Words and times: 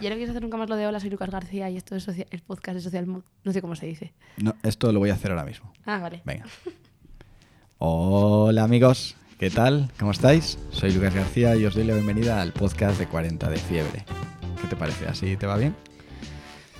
Yo 0.00 0.08
no 0.08 0.16
quiero 0.16 0.30
hacer 0.30 0.42
nunca 0.42 0.56
más 0.56 0.68
lo 0.70 0.76
de 0.76 0.86
hola, 0.86 0.98
soy 0.98 1.10
Lucas 1.10 1.30
García 1.30 1.68
y 1.68 1.76
esto 1.76 1.94
es 1.94 2.08
el 2.08 2.40
podcast 2.40 2.76
de 2.76 2.80
Social 2.80 3.06
Mood. 3.06 3.22
No 3.44 3.52
sé 3.52 3.60
cómo 3.60 3.76
se 3.76 3.84
dice. 3.84 4.14
No, 4.38 4.54
esto 4.62 4.92
lo 4.92 4.98
voy 4.98 5.10
a 5.10 5.14
hacer 5.14 5.30
ahora 5.30 5.44
mismo. 5.44 5.70
Ah, 5.84 5.98
vale. 5.98 6.22
Venga. 6.24 6.46
Hola 7.76 8.64
amigos, 8.64 9.16
¿qué 9.38 9.50
tal? 9.50 9.90
¿Cómo 9.98 10.12
estáis? 10.12 10.58
Soy 10.70 10.92
Lucas 10.92 11.14
García 11.14 11.54
y 11.54 11.66
os 11.66 11.74
doy 11.74 11.84
la 11.84 11.94
bienvenida 11.94 12.40
al 12.40 12.52
podcast 12.52 12.98
de 12.98 13.08
40 13.08 13.50
de 13.50 13.56
fiebre. 13.58 14.04
¿Qué 14.62 14.68
te 14.68 14.76
parece? 14.76 15.06
¿Así 15.06 15.36
te 15.36 15.46
va 15.46 15.58
bien? 15.58 15.74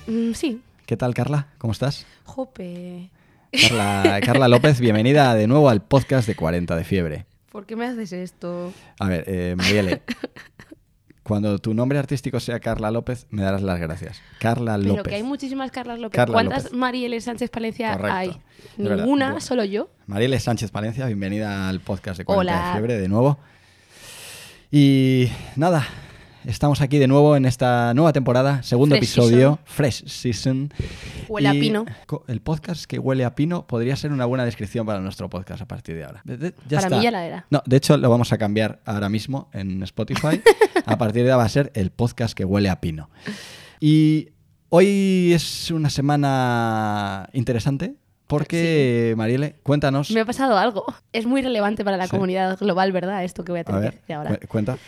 Mm, 0.07 0.33
sí. 0.33 0.63
¿Qué 0.87 0.97
tal 0.97 1.13
Carla? 1.13 1.49
¿Cómo 1.59 1.73
estás? 1.75 2.07
Jope. 2.25 3.11
Carla, 3.53 4.21
Carla 4.25 4.49
López, 4.49 4.81
bienvenida 4.81 5.35
de 5.35 5.47
nuevo 5.47 5.69
al 5.69 5.83
podcast 5.83 6.27
de 6.27 6.37
40 6.37 6.75
de 6.75 6.85
fiebre. 6.85 7.27
¿Por 7.53 7.67
qué 7.67 7.77
me 7.77 7.85
haces 7.85 8.13
esto? 8.13 8.73
A 8.99 9.09
ver, 9.09 9.25
eh, 9.27 9.55
Mariele, 9.59 10.03
cuando 11.31 11.59
tu 11.59 11.73
nombre 11.75 11.99
artístico 11.99 12.41
sea 12.41 12.61
Carla 12.61 12.91
López, 12.91 13.27
me 13.31 13.43
darás 13.43 13.63
las 13.63 13.81
gracias. 13.81 14.21
Carla 14.39 14.77
Pero 14.77 14.97
López. 14.97 15.09
que 15.11 15.15
hay 15.15 15.23
muchísimas 15.23 15.71
Carlas 15.71 15.99
López. 15.99 16.17
Carla 16.17 16.33
¿Cuántas 16.35 16.65
López. 16.65 16.79
Marieles 16.79 17.25
Sánchez 17.25 17.49
Palencia 17.51 17.93
Correcto. 17.93 18.17
hay? 18.17 18.37
Ninguna, 18.77 19.27
Bueno. 19.27 19.41
solo 19.41 19.65
yo. 19.65 19.89
Mariele 20.07 20.39
Sánchez 20.41 20.71
Palencia, 20.71 21.07
bienvenida 21.07 21.69
al 21.69 21.81
podcast 21.81 22.19
de 22.19 22.25
40 22.25 22.53
Hola. 22.55 22.67
de 22.67 22.73
fiebre 22.75 22.99
de 22.99 23.09
nuevo. 23.09 23.39
Y 24.71 25.29
nada, 25.57 25.87
estamos 26.45 26.81
aquí 26.81 26.99
de 26.99 27.07
nuevo 27.07 27.37
en 27.37 27.45
esta 27.45 27.93
nueva 27.95 28.13
temporada, 28.13 28.63
segundo 28.63 28.97
Fresh 28.97 29.09
episodio, 29.11 29.59
Fresh 29.65 30.05
Season. 30.07 30.73
Huele 31.29 31.49
a 31.49 31.53
pino. 31.53 31.85
El 32.29 32.41
podcast 32.41 32.85
que 32.85 32.99
huele 32.99 33.25
a 33.25 33.35
pino 33.35 33.67
podría 33.67 33.97
ser 33.97 34.13
una 34.13 34.25
buena 34.25 34.45
descripción 34.45 34.87
para 34.87 35.01
nuestro 35.01 35.29
podcast 35.29 35.63
a 35.63 35.67
partir 35.69 35.97
de 35.97 36.05
ahora. 36.05 36.21
De- 36.25 36.37
de- 36.37 36.51
ya 36.69 36.79
Para 36.79 36.87
está. 36.87 36.97
mí 36.97 37.03
ya 37.03 37.11
la 37.11 37.27
era. 37.27 37.47
No, 37.51 37.63
de 37.67 37.77
hecho 37.77 37.97
lo 37.97 38.09
vamos 38.11 38.33
a 38.33 38.39
cambiar 38.39 38.81
ahora 38.85 39.09
mismo 39.09 39.49
en 39.53 39.83
Spotify. 39.83 40.41
a 40.87 40.99
partir 40.99 41.25
de 41.25 41.31
ahora 41.31 41.39
va 41.39 41.45
a 41.45 41.49
ser 41.49 41.71
el 41.75 41.91
podcast 41.91 42.35
que 42.35 42.45
huele 42.45 42.69
a 42.69 42.81
pino. 42.81 43.11
Y 43.81 44.31
hoy 44.69 45.33
es 45.35 45.71
una 45.71 45.91
semana 45.91 47.29
interesante 47.33 47.95
porque, 48.27 49.15
Mariele, 49.17 49.57
cuéntanos. 49.65 50.11
Me 50.13 50.21
ha 50.21 50.25
pasado 50.25 50.57
algo. 50.57 50.85
Es 51.13 51.27
muy 51.27 51.43
relevante 51.43 51.85
para 51.85 51.97
la 51.97 52.05
Sí. 52.05 52.11
comunidad 52.11 52.57
global, 52.59 52.93
¿verdad? 52.93 53.25
Esto 53.25 53.43
que 53.45 53.51
voy 53.53 53.59
a 53.59 53.63
A 53.63 53.65
tener 53.65 53.81
ver, 53.81 53.95
decir 53.95 54.15
ahora. 54.15 54.37
cu- 54.37 54.47
cuenta. 54.47 54.79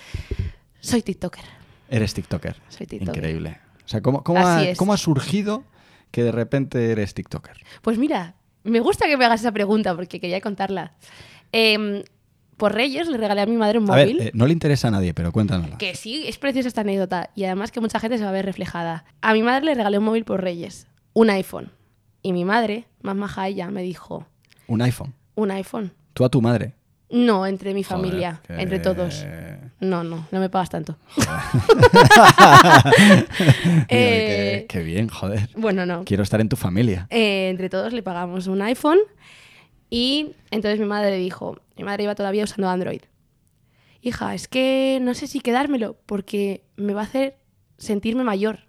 Soy 0.83 1.03
TikToker. 1.03 1.45
Eres 1.89 2.13
TikToker. 2.15 2.57
Soy 2.69 2.87
TikToker. 2.87 3.17
Increíble. 3.17 3.59
O 3.85 3.89
sea, 3.89 4.01
¿cómo, 4.03 4.23
cómo, 4.23 4.41
ha, 4.47 4.63
cómo 4.77 4.93
ha 4.93 4.97
surgido 4.97 5.65
que 6.11 6.23
de 6.23 6.33
repente 6.33 6.91
eres 6.93 7.15
TikToker? 7.15 7.57
Pues 7.83 7.99
mira, 7.99 8.35
me 8.65 8.81
gusta 8.81 9.07
que 9.07 9.17
me 9.17 9.25
hagas 9.25 9.41
esa 9.41 9.53
pregunta 9.53 9.95
porque 9.95 10.21
quería 10.21 10.41
contarla. 10.41 10.93
Em, 11.53 12.03
por 12.57 12.75
Reyes 12.75 13.09
le 13.09 13.17
regalé 13.17 13.43
a 13.43 13.47
mi 13.47 13.57
madre 13.57 13.79
un 13.79 13.91
A 13.91 13.95
ver, 13.97 14.07
móvil. 14.09 14.21
eh, 14.21 14.31
no 14.35 14.47
le 14.47 14.53
interesa 14.53 14.89
a 14.89 14.91
nadie, 14.91 15.15
pero 15.15 15.33
cuéntanosla. 15.33 15.79
Que 15.79 15.95
sí, 15.95 16.25
es 16.27 16.39
preciosa 16.39 16.69
esta 16.69 16.81
anécdota 16.83 17.31
y 17.35 17.45
además 17.45 17.71
que 17.73 17.81
mucha 17.81 17.99
gente 18.01 18.19
se 18.19 18.25
va 18.25 18.31
a 18.31 18.33
ver 18.33 18.45
reflejada. 18.45 19.05
A 19.21 19.33
mi 19.35 19.43
madre 19.43 19.65
le 19.67 19.75
regalé 19.75 19.99
un 19.99 20.05
móvil 20.05 20.25
por 20.25 20.43
Reyes, 20.43 20.87
un 21.13 21.31
iPhone. 21.31 21.71
Y 22.23 22.33
mi 22.33 22.45
madre, 22.45 22.87
más 23.03 23.17
maja 23.17 23.49
ella, 23.49 23.69
me 23.71 23.83
dijo, 23.83 24.27
Un 24.69 24.81
iPhone. 24.83 25.13
un 25.35 25.51
iPhone. 25.51 25.93
Tú 26.15 26.25
a 26.25 26.29
tu 26.29 26.41
madre. 26.41 26.75
No, 27.11 27.47
entre 27.47 27.75
mi 27.75 27.85
familia, 27.85 28.41
entre 28.49 28.79
todos. 28.79 29.25
No, 29.83 30.05
no, 30.05 30.27
no 30.31 30.41
me 30.41 30.49
pagas 30.49 30.71
tanto. 30.71 30.97
Mira, 31.17 32.83
Eh, 33.89 34.67
qué, 34.69 34.79
qué 34.79 34.85
bien, 34.85 35.09
joder. 35.09 35.49
Bueno, 35.57 35.87
no. 35.87 36.05
Quiero 36.05 36.23
estar 36.23 36.41
en 36.41 36.49
tu 36.49 36.57
familia. 36.57 37.07
Eh, 37.11 37.49
entre 37.51 37.69
todos 37.69 37.93
le 37.93 38.03
pagamos 38.03 38.47
un 38.47 38.63
iPhone 38.63 38.99
y 39.91 40.33
entonces 40.51 40.81
mi 40.81 40.87
madre 40.87 41.17
dijo, 41.17 41.59
mi 41.77 41.85
madre 41.85 42.05
iba 42.05 42.15
todavía 42.15 42.45
usando 42.45 42.69
Android. 42.69 43.03
Hija, 44.01 44.35
es 44.35 44.49
que 44.49 44.99
no 45.03 45.15
sé 45.15 45.27
si 45.27 45.41
quedármelo 45.41 45.97
porque 46.07 46.65
me 46.77 46.95
va 46.95 47.03
a 47.03 47.05
hacer 47.05 47.37
sentirme 47.79 48.25
mayor. 48.25 48.61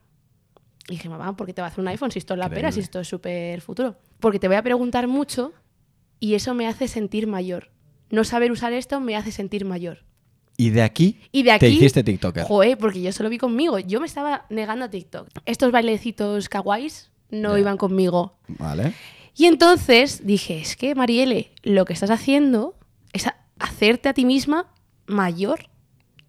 Y 0.87 0.93
dije, 0.93 1.09
mamá, 1.09 1.35
¿por 1.37 1.47
qué 1.47 1.53
te 1.53 1.61
va 1.61 1.67
a 1.67 1.71
hacer 1.71 1.81
un 1.81 1.87
iPhone 1.87 2.11
si 2.11 2.19
esto 2.19 2.33
es 2.33 2.39
la 2.39 2.49
pera, 2.49 2.71
si 2.71 2.81
esto 2.81 2.99
es 2.99 3.07
súper 3.07 3.61
futuro? 3.61 3.97
Porque 4.19 4.39
te 4.39 4.47
voy 4.47 4.57
a 4.57 4.63
preguntar 4.63 5.07
mucho 5.07 5.53
y 6.19 6.35
eso 6.35 6.53
me 6.53 6.67
hace 6.67 6.87
sentir 6.87 7.25
mayor. 7.27 7.69
No 8.09 8.23
saber 8.23 8.51
usar 8.51 8.73
esto 8.73 8.99
me 8.99 9.15
hace 9.15 9.31
sentir 9.31 9.65
mayor. 9.65 10.03
Y 10.57 10.69
de 10.69 10.81
aquí, 10.83 11.19
Y 11.31 11.43
de 11.43 11.51
aquí... 11.51 11.65
te 11.65 11.69
hiciste 11.71 12.03
TikToker. 12.03 12.43
Joder, 12.43 12.77
porque 12.77 13.01
yo 13.01 13.11
solo 13.11 13.29
vi 13.29 13.37
conmigo. 13.37 13.79
Yo 13.79 13.99
me 13.99 14.05
estaba 14.05 14.45
negando 14.49 14.85
a 14.85 14.89
TikTok. 14.89 15.27
Estos 15.45 15.71
bailecitos 15.71 16.47
kawaiis 16.49 17.09
no 17.31 17.57
iban 17.57 17.77
conmigo. 17.77 18.37
Vale. 18.47 18.93
Y 19.35 19.45
entonces 19.45 20.25
dije, 20.27 20.59
es 20.59 20.75
que 20.75 20.93
Marielle, 20.93 21.51
lo 21.63 21.85
que 21.85 21.93
estás 21.93 22.11
haciendo 22.11 22.75
es 23.13 23.25
a- 23.25 23.35
hacerte 23.59 24.09
a 24.09 24.13
ti 24.13 24.25
misma 24.25 24.67
mayor. 25.07 25.69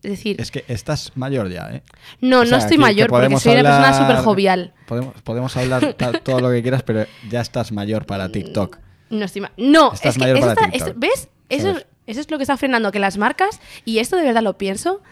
Es 0.03 0.11
decir, 0.11 0.41
Es 0.41 0.51
que 0.51 0.65
estás 0.69 1.13
mayor 1.15 1.51
ya, 1.51 1.71
¿eh? 1.73 1.83
no, 2.21 2.41
O 2.41 2.45
no 2.45 2.57
estoy 2.57 2.77
mayor 2.79 3.07
que 3.07 3.11
porque 3.11 3.37
soy 3.39 3.53
una 3.55 3.63
persona 3.63 3.93
súper 3.99 4.17
jovial. 4.25 4.75
Podemos, 4.87 5.15
podemos 5.23 5.57
hablar 5.57 5.95
todo 6.25 6.41
lo 6.41 6.51
que 6.51 6.61
quieras, 6.63 6.83
pero 6.83 7.07
ya 7.31 7.41
estás 7.41 7.73
mayor 7.73 8.05
para 8.07 8.29
TikTok. 8.31 8.79
No 9.11 9.25
estoy 9.25 9.43
ma- 9.43 9.53
No, 9.57 9.93
Estás 9.93 10.11
es 10.11 10.15
que 10.15 10.21
mayor 10.21 10.41
para 10.41 10.53
está- 10.53 10.71
TikTok. 10.71 10.89
esto- 10.89 11.01
¿ves? 11.01 11.29
Eso, 11.51 11.69
¿Sabes? 11.73 11.87
Eso 12.07 12.21
es 12.21 12.31
lo 12.31 12.37
que 12.39 12.43
está 12.45 12.57
frenando 12.57 12.93
que 12.93 12.99
las 12.99 13.19
marcas, 13.19 13.61
y 13.85 13.99
esto 13.99 14.17
de 14.17 14.25
verdad 14.25 14.43
lo 14.43 14.59
pienso, 14.59 15.03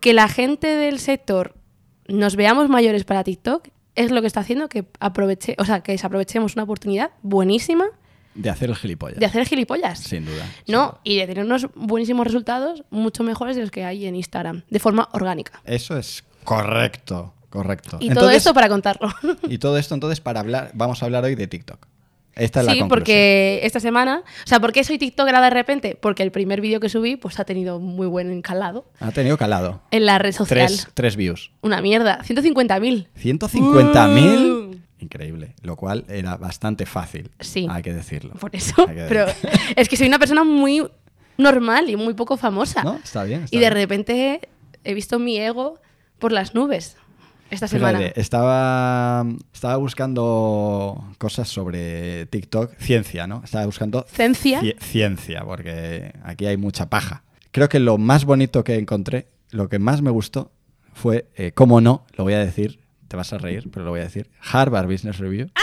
que 0.00 0.12
la 0.12 0.28
gente 0.28 0.68
del 0.68 0.98
sector 1.00 1.54
nos 2.06 2.36
veamos 2.36 2.68
mayores 2.68 3.04
para 3.04 3.24
TikTok 3.24 3.68
es 3.94 4.10
lo 4.12 4.20
que 4.20 4.26
está 4.28 4.40
haciendo 4.40 4.68
que 4.68 4.86
aproveche, 5.00 5.56
o 5.58 5.64
sea, 5.64 5.80
que 5.80 5.92
desaprovechemos 5.92 6.54
una 6.54 6.62
oportunidad 6.62 7.10
buenísima 7.22 7.86
De 8.34 8.48
hacer 8.48 8.70
el 8.70 8.76
gilipollas. 8.76 9.18
de 9.18 9.26
hacer 9.26 9.44
gilipollas. 9.46 9.98
Sin 9.98 10.24
duda. 10.24 10.46
sin 10.64 10.72
No, 10.74 10.82
duda. 10.86 11.00
y 11.02 11.16
de 11.18 11.26
tener 11.26 11.44
unos 11.44 11.66
buenísimos 11.74 12.24
resultados 12.26 12.84
mucho 12.90 13.24
mejores 13.24 13.56
de 13.56 13.62
los 13.62 13.70
que 13.72 13.84
hay 13.84 14.06
en 14.06 14.14
Instagram, 14.14 14.62
de 14.70 14.78
forma 14.78 15.08
orgánica. 15.12 15.60
Eso 15.64 15.98
es 15.98 16.22
correcto, 16.44 17.34
correcto. 17.50 17.96
Y 18.00 18.10
todo 18.10 18.30
esto 18.30 18.54
para 18.54 18.68
contarlo. 18.68 19.08
Y 19.48 19.58
todo 19.58 19.76
esto 19.78 19.94
entonces 19.94 20.20
para 20.20 20.40
hablar, 20.40 20.70
vamos 20.74 21.02
a 21.02 21.06
hablar 21.06 21.24
hoy 21.24 21.34
de 21.34 21.48
TikTok. 21.48 21.86
Esta 22.38 22.60
es 22.60 22.66
la 22.66 22.72
sí, 22.72 22.78
conclusión. 22.78 22.88
porque 22.88 23.60
esta 23.64 23.80
semana, 23.80 24.22
o 24.24 24.46
sea, 24.48 24.60
¿por 24.60 24.72
qué 24.72 24.84
soy 24.84 24.96
TikToker 24.98 25.34
de 25.34 25.50
repente? 25.50 25.98
Porque 26.00 26.22
el 26.22 26.30
primer 26.30 26.60
vídeo 26.60 26.80
que 26.80 26.88
subí 26.88 27.16
pues 27.16 27.38
ha 27.40 27.44
tenido 27.44 27.80
muy 27.80 28.06
buen 28.06 28.30
encalado 28.30 28.86
Ha 29.00 29.10
tenido 29.12 29.36
calado. 29.36 29.82
en 29.90 30.06
la 30.06 30.18
red 30.18 30.32
social. 30.32 30.66
Tres, 30.68 30.88
tres 30.94 31.16
views. 31.16 31.50
Una 31.62 31.80
mierda, 31.82 32.20
150.000. 32.24 33.08
150.000. 33.20 34.68
Mm. 34.68 34.82
Increíble. 35.00 35.54
Lo 35.62 35.76
cual 35.76 36.04
era 36.08 36.36
bastante 36.36 36.86
fácil. 36.86 37.30
Sí. 37.40 37.66
Hay 37.70 37.82
que 37.82 37.92
decirlo. 37.92 38.34
Por 38.34 38.54
eso, 38.54 38.74
pero 39.08 39.26
es 39.76 39.88
que 39.88 39.96
soy 39.96 40.08
una 40.08 40.18
persona 40.18 40.44
muy 40.44 40.86
normal 41.36 41.88
y 41.88 41.96
muy 41.96 42.14
poco 42.14 42.36
famosa. 42.36 42.82
¿No? 42.82 42.96
Está 43.02 43.24
bien. 43.24 43.44
está 43.44 43.56
y 43.56 43.60
de 43.60 43.66
bien. 43.66 43.72
repente 43.74 44.48
he 44.84 44.94
visto 44.94 45.18
mi 45.18 45.38
ego 45.38 45.78
por 46.18 46.32
las 46.32 46.54
nubes 46.54 46.96
esta 47.50 47.68
semana. 47.68 47.98
Fíjate, 47.98 48.20
estaba, 48.20 49.24
estaba 49.52 49.76
buscando 49.76 51.04
cosas 51.18 51.48
sobre 51.48 52.26
TikTok, 52.26 52.76
ciencia, 52.78 53.26
¿no? 53.26 53.42
Estaba 53.44 53.66
buscando 53.66 54.06
¿Ciencia? 54.12 54.60
cie- 54.60 54.78
ciencia, 54.80 55.44
porque 55.44 56.12
aquí 56.24 56.46
hay 56.46 56.56
mucha 56.56 56.88
paja. 56.90 57.24
Creo 57.50 57.68
que 57.68 57.78
lo 57.80 57.98
más 57.98 58.24
bonito 58.24 58.64
que 58.64 58.76
encontré, 58.76 59.28
lo 59.50 59.68
que 59.68 59.78
más 59.78 60.02
me 60.02 60.10
gustó, 60.10 60.52
fue, 60.92 61.26
eh, 61.36 61.52
cómo 61.52 61.80
no, 61.80 62.04
lo 62.16 62.24
voy 62.24 62.34
a 62.34 62.38
decir, 62.38 62.80
te 63.08 63.16
vas 63.16 63.32
a 63.32 63.38
reír, 63.38 63.70
pero 63.72 63.84
lo 63.84 63.90
voy 63.92 64.00
a 64.00 64.04
decir, 64.04 64.28
Harvard 64.52 64.86
Business 64.90 65.18
Review, 65.18 65.48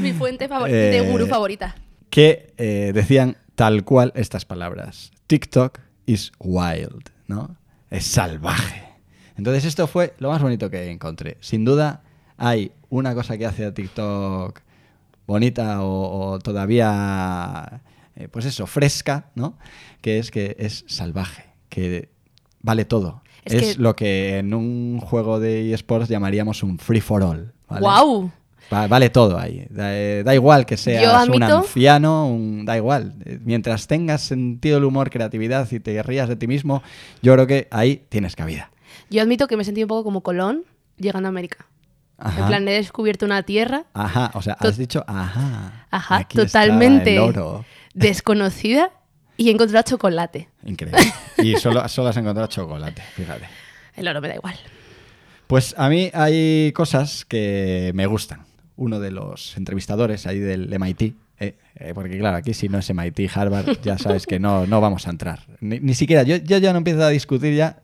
Mi 0.00 0.12
fuente 0.12 0.48
Eh, 0.66 0.72
de 0.90 1.00
gurú 1.10 1.26
favorita. 1.26 1.74
que 2.10 2.52
eh, 2.56 2.92
decían 2.94 3.36
tal 3.54 3.84
cual 3.84 4.12
estas 4.16 4.44
palabras. 4.44 5.10
TikTok 5.26 5.78
is 6.06 6.32
wild, 6.38 7.10
¿no? 7.28 7.56
Es 7.90 8.06
salvaje. 8.06 8.83
Entonces 9.36 9.64
esto 9.64 9.86
fue 9.86 10.14
lo 10.18 10.30
más 10.30 10.40
bonito 10.42 10.70
que 10.70 10.90
encontré. 10.90 11.36
Sin 11.40 11.64
duda 11.64 12.02
hay 12.36 12.72
una 12.88 13.14
cosa 13.14 13.36
que 13.38 13.46
hace 13.46 13.64
a 13.66 13.74
TikTok 13.74 14.60
bonita 15.26 15.82
o, 15.82 16.32
o 16.32 16.38
todavía, 16.38 17.80
eh, 18.16 18.28
pues 18.28 18.44
eso, 18.44 18.66
fresca, 18.66 19.26
¿no? 19.34 19.56
Que 20.00 20.18
es 20.18 20.30
que 20.30 20.56
es 20.58 20.84
salvaje, 20.86 21.44
que 21.68 22.10
vale 22.60 22.84
todo. 22.84 23.22
Es 23.44 23.54
Es, 23.54 23.76
que- 23.76 23.82
lo 23.82 23.94
que 23.96 24.38
en 24.38 24.54
un 24.54 25.00
juego 25.00 25.40
de 25.40 25.72
eSports 25.72 26.08
llamaríamos 26.08 26.62
un 26.62 26.78
free 26.78 27.00
for 27.00 27.22
all. 27.22 27.52
¿vale? 27.68 27.80
¡Guau! 27.80 28.30
Va- 28.72 28.86
vale 28.86 29.10
todo 29.10 29.38
ahí. 29.38 29.66
Da, 29.68 29.94
eh, 29.94 30.22
da 30.24 30.34
igual 30.34 30.64
que 30.64 30.76
seas 30.78 31.02
un 31.34 31.40
anciano, 31.58 32.26
un- 32.28 32.64
da 32.64 32.76
igual. 32.76 33.14
Mientras 33.44 33.86
tengas 33.86 34.22
sentido 34.22 34.76
del 34.76 34.84
humor, 34.84 35.10
creatividad 35.10 35.70
y 35.70 35.80
te 35.80 36.02
rías 36.02 36.28
de 36.28 36.36
ti 36.36 36.46
mismo, 36.46 36.82
yo 37.20 37.34
creo 37.34 37.46
que 37.46 37.68
ahí 37.70 38.04
tienes 38.08 38.34
cabida. 38.36 38.70
Yo 39.10 39.22
admito 39.22 39.46
que 39.46 39.56
me 39.56 39.64
sentí 39.64 39.82
un 39.82 39.88
poco 39.88 40.04
como 40.04 40.22
Colón 40.22 40.64
llegando 40.96 41.28
a 41.28 41.30
América. 41.30 41.66
Ajá. 42.18 42.40
En 42.40 42.46
plan, 42.46 42.68
he 42.68 42.72
descubierto 42.72 43.26
una 43.26 43.42
tierra 43.42 43.86
Ajá, 43.92 44.30
o 44.34 44.42
sea, 44.42 44.56
has 44.60 44.78
dicho, 44.78 45.04
ajá. 45.06 45.86
Ajá, 45.90 46.16
aquí 46.18 46.36
totalmente 46.38 47.14
el 47.14 47.20
oro. 47.20 47.64
desconocida 47.92 48.92
y 49.36 49.48
he 49.48 49.52
encontrado 49.52 49.82
chocolate. 49.84 50.48
Increíble. 50.64 51.00
Y 51.38 51.56
solo, 51.56 51.86
solo 51.88 52.08
has 52.10 52.16
encontrado 52.16 52.46
chocolate, 52.46 53.02
fíjate. 53.14 53.48
El 53.96 54.06
oro 54.06 54.20
me 54.20 54.28
da 54.28 54.36
igual. 54.36 54.54
Pues 55.48 55.74
a 55.76 55.88
mí 55.88 56.10
hay 56.14 56.72
cosas 56.72 57.24
que 57.24 57.90
me 57.94 58.06
gustan. 58.06 58.42
Uno 58.76 59.00
de 59.00 59.10
los 59.10 59.56
entrevistadores 59.56 60.26
ahí 60.26 60.38
del 60.38 60.68
MIT, 60.78 61.02
eh, 61.40 61.56
eh, 61.76 61.92
porque 61.94 62.18
claro, 62.18 62.36
aquí 62.36 62.54
si 62.54 62.68
no 62.68 62.78
es 62.78 62.92
MIT, 62.92 63.30
Harvard, 63.34 63.80
ya 63.82 63.98
sabes 63.98 64.26
que 64.26 64.38
no, 64.40 64.66
no 64.66 64.80
vamos 64.80 65.06
a 65.06 65.10
entrar. 65.10 65.40
Ni, 65.60 65.80
ni 65.80 65.94
siquiera, 65.94 66.22
yo, 66.22 66.36
yo 66.36 66.58
ya 66.58 66.72
no 66.72 66.78
empiezo 66.78 67.02
a 67.04 67.08
discutir 67.08 67.54
ya 67.54 67.82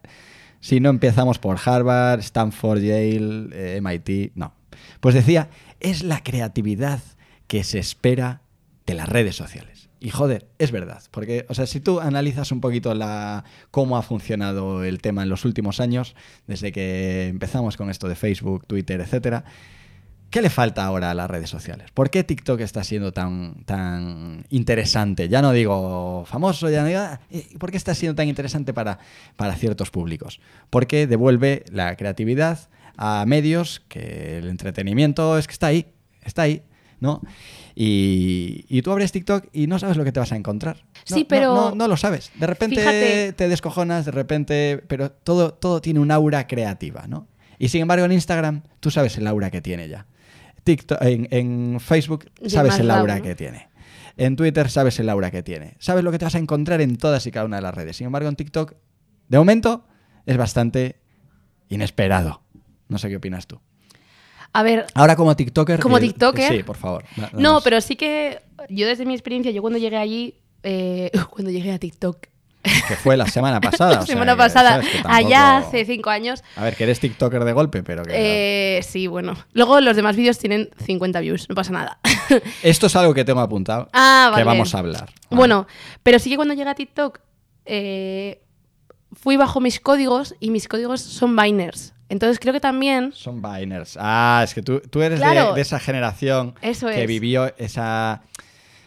si 0.61 0.81
no 0.81 0.91
empezamos 0.91 1.39
por 1.39 1.59
Harvard, 1.65 2.21
Stanford, 2.21 2.81
Yale, 2.81 3.49
eh, 3.53 3.81
MIT, 3.83 4.33
no. 4.35 4.55
Pues 5.01 5.15
decía, 5.15 5.49
es 5.81 6.03
la 6.03 6.23
creatividad 6.23 7.01
que 7.47 7.65
se 7.65 7.79
espera 7.79 8.43
de 8.87 8.95
las 8.95 9.09
redes 9.09 9.37
sociales. 9.37 9.91
Y 10.03 10.11
joder, 10.11 10.49
es 10.59 10.73
verdad, 10.73 11.03
porque, 11.11 11.45
o 11.51 11.55
sea, 11.55 11.67
si 11.67 11.79
tú 11.79 12.01
analizas 12.01 12.53
un 12.53 12.62
poquito 12.62 12.95
la, 12.95 13.45
cómo 13.71 13.99
ha 13.99 14.03
funcionado 14.03 14.83
el 14.83 15.01
tema 15.03 15.23
en 15.23 15.29
los 15.29 15.45
últimos 15.45 15.79
años, 15.79 16.15
desde 16.47 16.73
que 16.73 17.29
empezamos 17.29 17.77
con 17.77 17.91
esto 17.91 18.09
de 18.09 18.15
Facebook, 18.15 18.67
Twitter, 18.67 19.01
etcétera, 19.03 19.45
¿Qué 20.31 20.41
le 20.43 20.49
falta 20.50 20.85
ahora 20.85 21.11
a 21.11 21.15
las 21.15 21.29
redes 21.29 21.50
sociales? 21.50 21.91
¿Por 21.93 22.09
qué 22.09 22.23
TikTok 22.23 22.61
está 22.61 22.85
siendo 22.85 23.12
tan, 23.12 23.65
tan 23.65 24.44
interesante? 24.50 25.29
Ya 25.29 25.43
no 25.43 25.50
digo 25.53 26.25
famoso, 26.27 26.71
ya 26.71 26.82
no 26.82 26.87
digo... 26.88 27.00
eh, 27.31 27.49
¿Por 27.59 27.71
qué 27.73 27.77
está 27.77 27.94
siendo 27.94 28.15
tan 28.15 28.29
interesante 28.29 28.73
para, 28.73 29.00
para 29.37 29.56
ciertos 29.56 29.91
públicos? 29.91 30.41
Porque 30.71 31.09
devuelve 31.09 31.65
la 31.73 31.97
creatividad 31.97 32.69
a 32.97 33.25
medios 33.27 33.82
que 33.88 34.38
el 34.38 34.49
entretenimiento 34.49 35.37
es 35.37 35.47
que 35.49 35.53
está 35.53 35.67
ahí, 35.69 35.87
está 36.23 36.43
ahí, 36.43 36.62
¿no? 37.00 37.23
Y, 37.75 38.67
y 38.69 38.82
tú 38.82 38.93
abres 38.93 39.11
TikTok 39.11 39.47
y 39.53 39.67
no 39.67 39.79
sabes 39.79 39.97
lo 39.97 40.05
que 40.05 40.12
te 40.12 40.21
vas 40.21 40.31
a 40.32 40.37
encontrar. 40.37 40.77
No, 41.09 41.17
Sí, 41.17 41.23
no, 41.23 41.29
pero- 41.29 41.55
No, 41.55 41.75
no 41.75 41.88
lo 41.88 41.97
sabes. 41.97 42.31
De 42.37 42.47
repente 42.47 42.77
Fíjate. 42.77 43.32
te 43.32 43.49
descojonas, 43.49 44.05
de 44.05 44.11
repente... 44.12 44.85
Pero 44.87 45.11
todo, 45.11 45.55
todo 45.55 45.81
tiene 45.81 45.99
un 45.99 46.11
aura 46.11 46.47
creativa, 46.47 47.06
¿no? 47.09 47.27
Y 47.59 47.69
sin 47.69 47.82
embargo 47.82 48.05
en 48.05 48.12
Instagram 48.12 48.62
tú 48.81 48.91
sabes 48.91 49.17
el 49.19 49.27
aura 49.27 49.50
que 49.50 49.61
tiene 49.61 49.88
ya. 49.88 50.06
TikTok, 50.65 50.99
en, 51.03 51.29
en 51.31 51.81
Facebook 51.81 52.31
sabes 52.47 52.79
el 52.79 52.91
aura 52.91 53.21
que 53.21 53.35
tiene. 53.35 53.69
En 54.17 54.37
Twitter 54.37 54.69
sabes 54.71 54.99
el 55.01 55.09
aura 55.09 55.31
que 55.31 55.43
tiene. 55.43 55.77
Sabes 55.79 56.05
lo 56.05 56.11
que 56.11 56.19
te 56.19 56.27
vas 56.27 56.35
a 56.35 56.39
encontrar 56.39 56.81
en 56.81 56.97
todas 56.97 57.27
y 57.27 57.31
cada 57.31 57.47
una 57.47 57.57
de 57.57 57.62
las 57.62 57.75
redes. 57.75 57.97
Sin 57.97 58.07
embargo, 58.07 58.29
en 58.29 58.37
TikTok, 58.37 58.75
de 59.29 59.39
momento, 59.39 59.87
es 60.27 60.37
bastante 60.37 61.01
inesperado. 61.69 62.43
No 62.89 62.99
sé 62.99 63.09
qué 63.09 63.17
opinas 63.17 63.47
tú. 63.47 63.61
A 64.53 64.62
ver, 64.62 64.87
Ahora 64.95 65.17
como 65.17 65.35
TikToker... 65.37 65.81
Como 65.81 65.99
eh, 65.99 66.01
TikToker. 66.01 66.53
Sí, 66.53 66.63
por 66.63 66.77
favor. 66.77 67.05
no, 67.33 67.61
pero 67.63 67.81
sí 67.81 67.97
que 67.97 68.43
yo 68.69 68.87
desde 68.87 69.06
mi 69.06 69.15
experiencia, 69.15 69.53
yo 69.53 69.63
cuando 69.63 69.79
llegué 69.79 69.97
allí, 69.97 70.35
eh, 70.63 71.11
cuando 71.31 71.51
llegué 71.51 71.73
a 71.73 71.79
TikTok, 71.79 72.27
Que 72.62 72.95
fue 72.97 73.17
la 73.17 73.27
semana 73.27 73.61
pasada. 73.61 73.93
la 73.95 74.01
o 74.01 74.07
sea, 74.07 74.15
semana 74.15 74.33
que, 74.33 74.39
pasada. 74.39 74.81
Que 74.81 74.89
tampoco- 74.99 75.15
allá 75.15 75.57
hace 75.59 75.85
cinco 75.85 76.11
años, 76.11 76.43
A 76.57 76.65
ver, 76.65 76.77
que 76.77 76.85
eres 76.85 77.01
TikToker 77.01 77.45
de 77.45 77.53
golpe, 77.53 77.83
pero 77.83 78.03
que... 78.03 78.79
eh, 78.79 78.83
sí, 78.83 79.07
bueno. 79.07 79.35
Luego 79.53 79.81
los 79.81 79.97
demás 79.97 80.17
vídeos 80.17 80.39
tienen 80.39 80.71
50 80.85 81.21
views, 81.21 81.49
no 81.49 81.55
pasa 81.55 81.73
nada. 81.73 81.99
Esto 82.62 82.87
es 82.89 82.97
algo 82.97 83.15
que 83.15 83.25
tengo 83.25 83.41
apuntado. 83.41 83.89
Ah, 83.93 84.27
Que 84.35 84.45
vale. 84.45 84.45
vamos 84.45 84.75
a 84.75 84.79
hablar. 84.79 85.07
¿vale? 85.07 85.15
Bueno, 85.31 85.67
pero 86.03 86.19
sí 86.19 86.29
que 86.31 86.37
cuando 86.37 86.55
llegué 86.55 86.69
a 86.71 86.75
TikTok 86.75 87.21
eh, 87.67 88.43
fui 89.13 89.37
bajo 89.37 89.61
mis 89.61 89.81
códigos 89.81 90.35
y 90.41 90.51
mis 90.51 90.69
códigos 90.69 91.01
son 91.01 91.35
Biners. 91.37 91.95
Entonces 92.09 92.41
creo 92.41 92.53
que 92.53 92.59
también 92.61 93.13
Son 93.15 93.41
Biners. 93.41 93.97
Ah, 94.01 94.41
es 94.43 94.53
que 94.53 94.63
tú, 94.63 94.81
tú 94.81 95.01
eres 95.01 95.21
de- 95.21 95.61
esa 95.61 95.79
generación 95.79 96.55
Eso 96.61 96.89
que 96.89 97.03
es. 97.03 97.06
vivió 97.06 97.55
esa, 97.56 98.23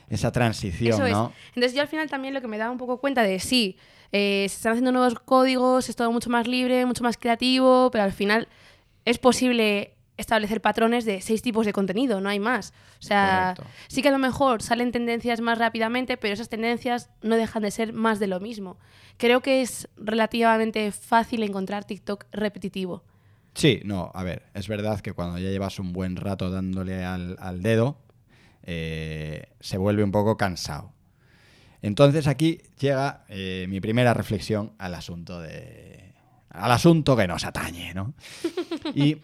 esa 0.09 0.31
transición, 0.31 0.93
Eso 0.93 1.05
es. 1.05 1.11
¿no? 1.13 1.31
Entonces 1.49 1.73
yo 1.73 1.81
al 1.81 1.87
final 1.87 2.09
también 2.09 2.33
lo 2.33 2.41
que 2.41 2.47
me 2.47 2.57
daba 2.57 2.71
un 2.71 2.77
poco 2.77 2.97
cuenta 2.97 3.23
de 3.23 3.39
sí, 3.39 3.77
eh, 4.11 4.45
se 4.49 4.55
están 4.57 4.73
haciendo 4.73 4.91
nuevos 4.91 5.15
códigos, 5.19 5.89
es 5.89 5.95
todo 5.95 6.11
mucho 6.11 6.29
más 6.29 6.47
libre, 6.47 6.85
mucho 6.85 7.03
más 7.03 7.17
creativo, 7.17 7.89
pero 7.91 8.03
al 8.03 8.11
final 8.11 8.47
es 9.05 9.17
posible 9.17 9.95
establecer 10.17 10.61
patrones 10.61 11.05
de 11.05 11.21
seis 11.21 11.41
tipos 11.41 11.65
de 11.65 11.73
contenido, 11.73 12.21
no 12.21 12.29
hay 12.29 12.39
más. 12.39 12.73
O 12.99 13.01
sea, 13.01 13.53
Correcto. 13.55 13.73
sí 13.87 14.01
que 14.01 14.09
a 14.09 14.11
lo 14.11 14.19
mejor 14.19 14.61
salen 14.61 14.91
tendencias 14.91 15.41
más 15.41 15.57
rápidamente, 15.57 16.17
pero 16.17 16.33
esas 16.35 16.49
tendencias 16.49 17.09
no 17.21 17.35
dejan 17.35 17.63
de 17.63 17.71
ser 17.71 17.93
más 17.93 18.19
de 18.19 18.27
lo 18.27 18.39
mismo. 18.39 18.77
Creo 19.17 19.41
que 19.41 19.61
es 19.61 19.89
relativamente 19.97 20.91
fácil 20.91 21.41
encontrar 21.43 21.85
TikTok 21.85 22.25
repetitivo. 22.31 23.03
Sí, 23.55 23.81
no, 23.85 24.11
a 24.13 24.23
ver, 24.23 24.43
es 24.53 24.67
verdad 24.67 24.99
que 24.99 25.13
cuando 25.13 25.37
ya 25.37 25.49
llevas 25.49 25.79
un 25.79 25.93
buen 25.93 26.15
rato 26.15 26.49
dándole 26.49 27.03
al, 27.03 27.37
al 27.39 27.61
dedo, 27.61 27.97
eh, 28.63 29.49
se 29.59 29.77
vuelve 29.77 30.03
un 30.03 30.11
poco 30.11 30.37
cansado. 30.37 30.93
Entonces 31.81 32.27
aquí 32.27 32.61
llega 32.79 33.25
eh, 33.27 33.65
mi 33.69 33.81
primera 33.81 34.13
reflexión 34.13 34.73
al 34.77 34.95
asunto 34.95 35.41
de. 35.41 36.13
al 36.49 36.71
asunto 36.71 37.15
que 37.17 37.27
nos 37.27 37.43
atañe, 37.45 37.93
¿no? 37.93 38.13
Y, 38.95 39.17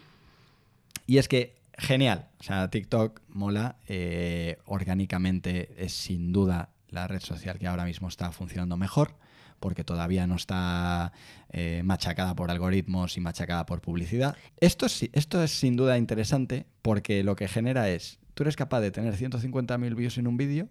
y 1.06 1.18
es 1.18 1.26
que, 1.28 1.56
genial. 1.76 2.28
O 2.38 2.42
sea, 2.42 2.68
TikTok 2.68 3.20
mola. 3.28 3.76
eh, 3.88 4.58
orgánicamente 4.66 5.74
es 5.82 5.92
sin 5.92 6.32
duda 6.32 6.70
la 6.88 7.06
red 7.06 7.20
social 7.20 7.58
que 7.58 7.66
ahora 7.66 7.84
mismo 7.84 8.08
está 8.08 8.30
funcionando 8.32 8.76
mejor. 8.76 9.16
Porque 9.58 9.84
todavía 9.84 10.26
no 10.26 10.36
está 10.36 11.12
eh, 11.50 11.82
machacada 11.84 12.34
por 12.34 12.50
algoritmos 12.50 13.18
y 13.18 13.20
machacada 13.20 13.66
por 13.66 13.82
publicidad. 13.82 14.34
Esto, 14.58 14.86
es, 14.86 15.08
esto 15.12 15.42
es 15.42 15.50
sin 15.50 15.76
duda 15.76 15.98
interesante 15.98 16.64
porque 16.80 17.22
lo 17.24 17.36
que 17.36 17.46
genera 17.46 17.90
es, 17.90 18.18
tú 18.34 18.42
eres 18.42 18.56
capaz 18.56 18.80
de 18.80 18.90
tener 18.90 19.14
150.000 19.14 19.94
views 19.94 20.18
en 20.18 20.26
un 20.26 20.36
vídeo 20.36 20.68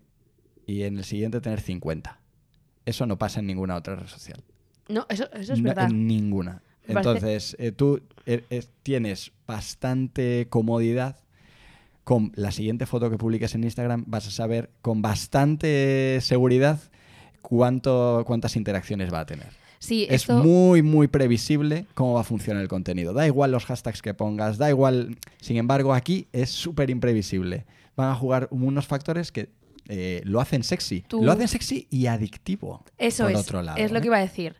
y 0.65 0.83
en 0.83 0.97
el 0.97 1.03
siguiente 1.03 1.41
tener 1.41 1.61
50. 1.61 2.19
Eso 2.85 3.05
no 3.05 3.17
pasa 3.17 3.39
en 3.39 3.47
ninguna 3.47 3.75
otra 3.75 3.95
red 3.95 4.07
social. 4.07 4.43
No, 4.87 5.05
eso, 5.09 5.29
eso 5.33 5.53
es 5.53 5.59
No, 5.61 5.69
verdad. 5.69 5.89
en 5.89 6.07
ninguna. 6.07 6.63
Entonces, 6.87 7.55
eh, 7.59 7.71
tú 7.71 8.01
eh, 8.25 8.43
eh, 8.49 8.63
tienes 8.83 9.31
bastante 9.45 10.47
comodidad. 10.49 11.17
Con 12.03 12.31
la 12.35 12.49
siguiente 12.51 12.87
foto 12.87 13.11
que 13.11 13.17
publiques 13.17 13.53
en 13.53 13.63
Instagram 13.63 14.05
vas 14.07 14.25
a 14.27 14.31
saber 14.31 14.71
con 14.81 15.03
bastante 15.03 16.17
seguridad 16.21 16.79
cuánto, 17.43 18.23
cuántas 18.25 18.55
interacciones 18.55 19.13
va 19.13 19.19
a 19.19 19.25
tener. 19.27 19.49
Sí, 19.79 20.05
Es 20.09 20.21
esto... 20.23 20.43
muy, 20.43 20.81
muy 20.81 21.07
previsible 21.07 21.85
cómo 21.93 22.13
va 22.15 22.21
a 22.21 22.23
funcionar 22.25 22.61
el 22.61 22.67
contenido. 22.69 23.13
Da 23.13 23.25
igual 23.25 23.51
los 23.51 23.65
hashtags 23.65 24.01
que 24.01 24.13
pongas, 24.13 24.57
da 24.57 24.69
igual. 24.69 25.17
Sin 25.41 25.57
embargo, 25.57 25.93
aquí 25.93 26.27
es 26.33 26.49
súper 26.49 26.89
imprevisible. 26.89 27.65
Van 27.95 28.09
a 28.11 28.15
jugar 28.15 28.47
unos 28.51 28.85
factores 28.87 29.31
que 29.31 29.49
eh, 29.87 30.21
lo 30.25 30.39
hacen 30.41 30.63
sexy. 30.63 31.01
Tú- 31.07 31.23
Lo 31.23 31.31
hacen 31.31 31.47
sexy 31.47 31.87
y 31.89 32.05
adictivo. 32.07 32.83
Eso 32.97 33.23
por 33.23 33.31
es, 33.31 33.37
otro 33.39 33.61
lado, 33.63 33.77
es 33.77 33.91
lo 33.91 33.97
¿eh? 33.97 34.01
que 34.01 34.07
iba 34.07 34.17
a 34.17 34.21
decir. 34.21 34.55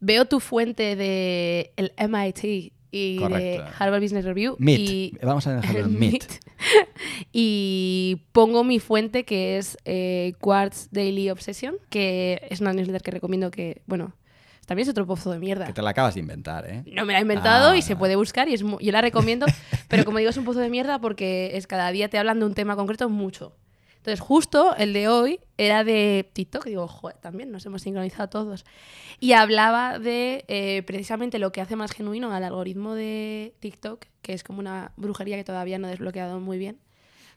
Veo 0.00 0.24
tu 0.24 0.40
fuente 0.40 0.96
de 0.96 1.72
el 1.76 1.92
MIT 1.98 2.72
y 2.90 3.18
de. 3.18 3.62
Harvard 3.78 4.02
Business 4.02 4.24
Review 4.24 4.56
Meet. 4.58 4.80
y 4.80 5.12
Vamos 5.22 5.46
a 5.46 5.54
dejarlo 5.60 5.80
en 5.86 5.98
Meet. 5.98 6.12
Meet. 6.12 6.24
y 7.32 8.22
pongo 8.32 8.64
mi 8.64 8.78
fuente 8.80 9.24
que 9.24 9.58
es 9.58 9.76
eh, 9.84 10.34
Quartz 10.40 10.88
Daily 10.90 11.30
Obsession, 11.30 11.76
que 11.90 12.40
es 12.50 12.60
una 12.60 12.72
newsletter 12.72 13.02
que 13.02 13.10
recomiendo 13.12 13.50
que, 13.50 13.82
bueno, 13.86 14.14
también 14.66 14.84
es 14.84 14.90
otro 14.90 15.06
pozo 15.06 15.30
de 15.32 15.38
mierda. 15.38 15.66
Que 15.66 15.72
te 15.72 15.82
la 15.82 15.90
acabas 15.90 16.14
de 16.14 16.20
inventar, 16.20 16.66
¿eh? 16.68 16.82
No 16.92 17.04
me 17.04 17.12
la 17.12 17.18
he 17.18 17.22
inventado 17.22 17.70
Ah. 17.72 17.76
y 17.76 17.82
se 17.82 17.96
puede 17.96 18.16
buscar 18.16 18.48
y 18.48 18.54
es 18.54 18.60
yo 18.62 18.92
la 18.92 19.00
recomiendo, 19.00 19.46
pero 19.88 20.04
como 20.04 20.18
digo 20.18 20.30
es 20.30 20.36
un 20.36 20.44
pozo 20.44 20.60
de 20.60 20.70
mierda 20.70 21.00
porque 21.00 21.52
es 21.56 21.66
cada 21.66 21.90
día 21.90 22.08
te 22.08 22.18
hablan 22.18 22.38
de 22.40 22.46
un 22.46 22.54
tema 22.54 22.76
concreto 22.76 23.08
mucho. 23.08 23.56
Entonces 23.96 24.20
justo 24.20 24.76
el 24.76 24.92
de 24.92 25.08
hoy 25.08 25.40
era 25.56 25.82
de 25.82 26.28
TikTok, 26.34 26.66
digo, 26.66 26.86
joder, 26.88 27.16
también 27.16 27.50
nos 27.50 27.64
hemos 27.64 27.80
sincronizado 27.80 28.28
todos. 28.28 28.66
Y 29.18 29.32
hablaba 29.32 29.98
de 29.98 30.44
eh, 30.48 30.82
precisamente 30.86 31.38
lo 31.38 31.52
que 31.52 31.62
hace 31.62 31.74
más 31.74 31.92
genuino 31.92 32.30
al 32.30 32.44
algoritmo 32.44 32.94
de 32.94 33.54
TikTok, 33.60 34.04
que 34.20 34.34
es 34.34 34.44
como 34.44 34.58
una 34.58 34.92
brujería 34.98 35.36
que 35.38 35.44
todavía 35.44 35.78
no 35.78 35.86
he 35.86 35.90
desbloqueado 35.90 36.38
muy 36.38 36.58
bien, 36.58 36.80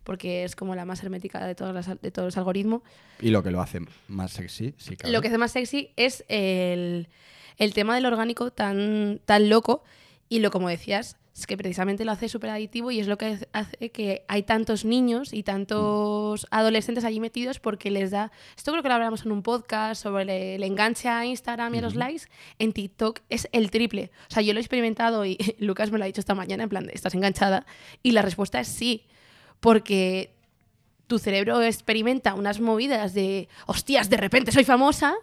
porque 0.08 0.46
es 0.46 0.56
como 0.56 0.74
la 0.74 0.86
más 0.86 1.04
hermética 1.04 1.46
de 1.46 1.54
todos 1.54 1.74
los, 1.74 2.02
de 2.02 2.12
todos 2.12 2.28
los 2.28 2.38
algoritmos. 2.38 2.82
Y 3.20 3.30
lo 3.30 3.44
que 3.44 3.52
lo 3.52 3.60
hace 3.60 3.82
más 4.08 4.32
sexy, 4.32 4.74
sí, 4.78 4.96
claro. 4.96 5.12
Lo 5.12 5.22
que 5.22 5.28
hace 5.28 5.38
más 5.38 5.52
sexy 5.52 5.92
es 5.98 6.24
el, 6.30 7.10
el 7.58 7.74
tema 7.74 7.94
del 7.94 8.06
orgánico 8.06 8.50
tan, 8.50 9.20
tan 9.26 9.50
loco 9.50 9.84
y 10.30 10.40
lo 10.40 10.50
como 10.50 10.70
decías, 10.70 11.18
es 11.36 11.46
que 11.46 11.58
precisamente 11.58 12.06
lo 12.06 12.14
hace 12.14 12.30
súper 12.30 12.52
adictivo 12.52 12.90
y 12.90 13.02
es 13.02 13.08
lo 13.08 13.18
que 13.18 13.38
hace 13.52 13.90
que 13.90 14.24
hay 14.30 14.44
tantos 14.44 14.86
niños 14.86 15.34
y 15.34 15.44
tantos 15.44 16.48
adolescentes 16.52 17.04
allí 17.04 17.20
metidos 17.20 17.60
porque 17.60 17.92
les 17.92 18.10
da, 18.10 18.32
esto 18.56 18.72
creo 18.72 18.84
que 18.84 18.88
lo 18.88 18.96
hablamos 18.96 19.26
en 19.26 19.34
un 19.34 19.44
podcast 19.44 20.02
sobre 20.02 20.24
el, 20.24 20.30
el 20.30 20.64
enganche 20.64 21.10
a 21.10 21.26
Instagram 21.26 21.76
y 21.76 21.78
a 21.80 21.82
los 21.82 21.96
likes, 21.96 22.24
en 22.60 22.72
TikTok 22.72 23.20
es 23.28 23.50
el 23.52 23.72
triple. 23.72 24.10
O 24.30 24.34
sea, 24.34 24.42
yo 24.42 24.54
lo 24.54 24.60
he 24.60 24.62
experimentado 24.62 25.26
y 25.26 25.38
Lucas 25.60 25.92
me 25.92 25.98
lo 25.98 26.06
ha 26.06 26.08
dicho 26.08 26.22
esta 26.22 26.34
mañana 26.34 26.64
en 26.64 26.70
plan, 26.70 26.88
de, 26.88 26.94
¿estás 26.94 27.14
enganchada? 27.14 27.66
Y 28.04 28.12
la 28.12 28.22
respuesta 28.22 28.62
es 28.62 28.70
sí, 28.70 29.06
porque 29.60 30.34
tu 31.08 31.20
cerebro 31.20 31.62
experimenta 31.62 32.34
unas 32.34 32.60
movidas 32.60 33.14
de, 33.14 33.48
hostias, 33.66 34.10
de 34.10 34.18
repente 34.18 34.52
soy 34.52 34.66
famosa, 34.66 35.16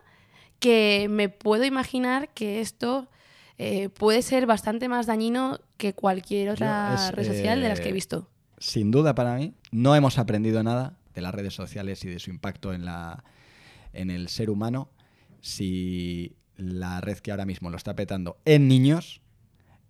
que 0.58 1.06
me 1.10 1.28
puedo 1.28 1.64
imaginar 1.64 2.32
que 2.32 2.60
esto 2.60 3.08
eh, 3.58 3.90
puede 3.90 4.22
ser 4.22 4.46
bastante 4.46 4.88
más 4.88 5.06
dañino 5.06 5.60
que 5.76 5.92
cualquier 5.92 6.50
otra 6.50 6.96
Yo 6.96 7.04
es, 7.04 7.12
red 7.12 7.26
social 7.26 7.60
de 7.60 7.68
las 7.68 7.80
que 7.80 7.86
he 7.86 7.90
eh, 7.90 7.94
visto. 7.94 8.28
Sin 8.58 8.90
duda 8.90 9.14
para 9.14 9.34
mí, 9.36 9.54
no 9.70 9.94
hemos 9.94 10.18
aprendido 10.18 10.62
nada 10.62 10.96
de 11.14 11.20
las 11.20 11.34
redes 11.34 11.54
sociales 11.54 12.04
y 12.04 12.08
de 12.08 12.18
su 12.18 12.30
impacto 12.30 12.72
en, 12.72 12.84
la, 12.84 13.24
en 13.92 14.10
el 14.10 14.28
ser 14.28 14.50
humano 14.50 14.90
si 15.40 16.34
la 16.56 17.00
red 17.00 17.18
que 17.18 17.30
ahora 17.30 17.44
mismo 17.44 17.68
lo 17.68 17.76
está 17.76 17.94
petando 17.94 18.38
en 18.44 18.68
niños 18.68 19.20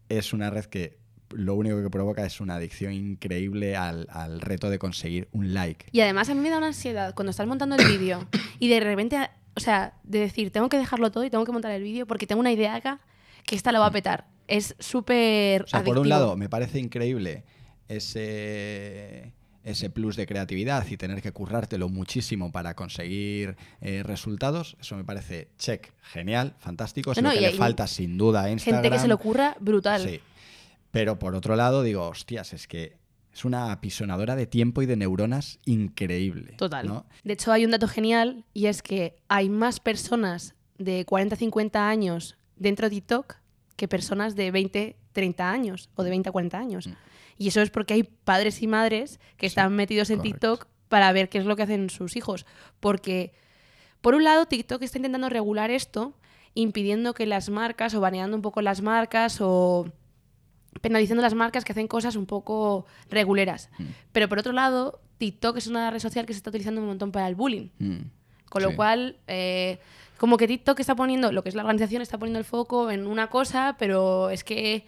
es 0.09 0.33
una 0.33 0.51
red 0.51 0.65
que 0.65 0.99
lo 1.31 1.54
único 1.54 1.83
que 1.83 1.90
provoca 1.90 2.25
es 2.25 2.40
una 2.40 2.57
adicción 2.57 2.93
increíble 2.93 3.76
al, 3.76 4.07
al 4.11 4.40
reto 4.40 4.71
de 4.71 4.78
conseguir 4.78 5.28
un 5.33 5.54
like. 5.54 5.87
Y 5.93 6.00
además 6.00 6.28
a 6.28 6.35
mí 6.35 6.40
me 6.40 6.50
da 6.50 6.59
una 6.59 6.69
ansiedad 6.69 7.14
cuando 7.14 7.31
estás 7.31 7.47
montando 7.47 7.76
el 7.76 7.87
vídeo 7.87 8.26
y 8.59 8.69
de 8.69 8.81
repente, 8.81 9.31
o 9.54 9.61
sea, 9.61 9.95
de 10.04 10.21
decir, 10.21 10.50
tengo 10.50 10.69
que 10.69 10.78
dejarlo 10.78 11.11
todo 11.11 11.25
y 11.25 11.31
tengo 11.31 11.45
que 11.45 11.52
montar 11.52 11.73
el 11.73 11.83
vídeo 11.83 12.07
porque 12.07 12.26
tengo 12.26 12.40
una 12.40 12.52
idea 12.52 12.75
acá 12.75 13.00
que 13.45 13.57
esta 13.57 13.73
lo 13.73 13.81
va 13.81 13.87
a 13.87 13.90
petar. 13.90 14.26
Es 14.47 14.75
súper 14.78 15.62
O 15.62 15.66
sea, 15.66 15.85
por 15.85 15.99
un 15.99 16.09
lado, 16.09 16.37
me 16.37 16.49
parece 16.49 16.78
increíble 16.78 17.45
ese, 17.88 19.33
ese 19.64 19.90
plus 19.90 20.16
de 20.16 20.26
creatividad 20.26 20.87
y 20.88 20.97
tener 20.97 21.23
que 21.23 21.33
currártelo 21.33 21.88
muchísimo 21.88 22.52
para 22.52 22.75
conseguir 22.75 23.57
eh, 23.81 24.02
resultados. 24.02 24.76
Eso 24.81 24.97
me 24.97 25.04
parece 25.04 25.49
check, 25.59 25.93
genial, 26.02 26.54
fantástico. 26.59 27.12
Es 27.12 27.23
No, 27.23 27.31
lo 27.31 27.35
que 27.35 27.40
le 27.40 27.52
falta 27.52 27.87
sin 27.87 28.19
duda 28.19 28.45
a 28.45 28.50
Instagram. 28.50 28.83
Gente 28.83 28.97
que 28.97 29.00
se 29.00 29.09
lo 29.09 29.14
ocurra 29.14 29.57
brutal. 29.61 30.02
Sí. 30.02 30.21
Pero 30.95 31.19
por 31.19 31.35
otro 31.35 31.57
lado, 31.57 31.83
digo, 31.83 32.07
hostias, 32.07 32.53
es 32.53 32.69
que 32.69 32.97
es 33.33 33.45
una 33.45 33.73
apisonadora 33.73 34.37
de 34.37 34.47
tiempo 34.47 34.81
y 34.81 34.87
de 34.87 34.95
neuronas 34.95 35.59
increíble. 35.65 36.55
Total. 36.57 36.87
¿no? 36.87 37.05
De 37.25 37.33
hecho, 37.33 37.51
hay 37.51 37.65
un 37.65 37.73
dato 37.73 37.89
genial 37.89 38.45
y 38.55 38.67
es 38.67 38.81
que 38.81 39.17
hay 39.27 39.49
más 39.49 39.81
personas 39.81 40.55
de 40.79 41.05
40-50 41.05 41.79
años 41.79 42.37
dentro 42.55 42.89
de 42.89 42.95
TikTok 42.95 43.35
que 43.75 43.89
personas 43.89 44.37
de 44.37 44.53
20-30 44.53 45.41
años 45.41 45.91
o 45.97 46.05
de 46.05 46.11
20 46.11 46.29
a 46.29 46.33
40 46.33 46.57
años. 46.57 46.87
Mm. 46.87 46.93
Y 47.39 47.49
eso 47.49 47.61
es 47.61 47.71
porque 47.71 47.95
hay 47.95 48.05
padres 48.05 48.63
y 48.63 48.69
madres 48.69 49.19
que 49.37 49.47
Sí, 49.47 49.51
están 49.51 49.75
metidos 49.75 50.11
en 50.11 50.19
correcto. 50.19 50.59
TikTok 50.59 50.69
para 50.89 51.11
ver 51.11 51.29
qué 51.29 51.39
es 51.39 51.45
lo 51.45 51.57
que 51.57 51.65
hacen 51.65 51.91
sus 51.91 52.15
hijos. 52.15 52.47
Porque, 52.79 53.33
por 54.01 54.15
un 54.15 54.23
lado, 54.23 54.47
TikTok 54.47 54.81
está 54.83 54.99
intentando 54.99 55.29
regular 55.29 55.73
esto, 55.73 56.15
impidiendo 56.55 57.15
que 57.15 57.27
las 57.27 57.51
marcas 57.51 57.95
o 57.95 58.01
baneando 58.01 58.37
un 58.37 58.43
poco 58.43 58.63
las 58.63 58.81
marcas 58.81 59.41
o 59.41 59.93
penalizando 60.81 61.23
las 61.23 61.35
marcas 61.35 61.64
que 61.64 61.73
hacen 61.73 61.88
cosas 61.88 62.16
un 62.16 62.26
poco 62.26 62.87
reguleras. 63.11 63.71
Mm. 63.78 63.85
Pero 64.12 64.28
por 64.28 64.38
otro 64.38 64.52
lado, 64.52 65.00
TikTok 65.19 65.57
es 65.57 65.66
una 65.66 65.90
red 65.90 65.99
social 66.00 66.26
que 66.26 66.33
se 66.33 66.38
está 66.38 66.50
utilizando 66.50 66.81
un 66.81 66.87
montón 66.87 67.12
para 67.12 67.28
el 67.28 67.35
bullying. 67.35 67.69
Mm. 67.78 67.99
Con 68.49 68.62
lo 68.62 68.71
Sí. 68.71 68.76
cual, 68.76 69.16
eh, 69.26 69.78
como 70.19 70.37
que 70.37 70.47
TikTok 70.47 70.78
está 70.81 70.95
poniendo, 70.95 71.33
lo 71.33 71.43
que 71.43 71.49
es 71.49 71.54
la 71.54 71.62
organización, 71.62 72.02
está 72.02 72.19
poniendo 72.19 72.38
el 72.38 72.45
foco 72.45 72.90
en 72.90 73.07
una 73.07 73.28
cosa, 73.28 73.76
pero 73.78 74.31
es 74.31 74.45
que 74.45 74.87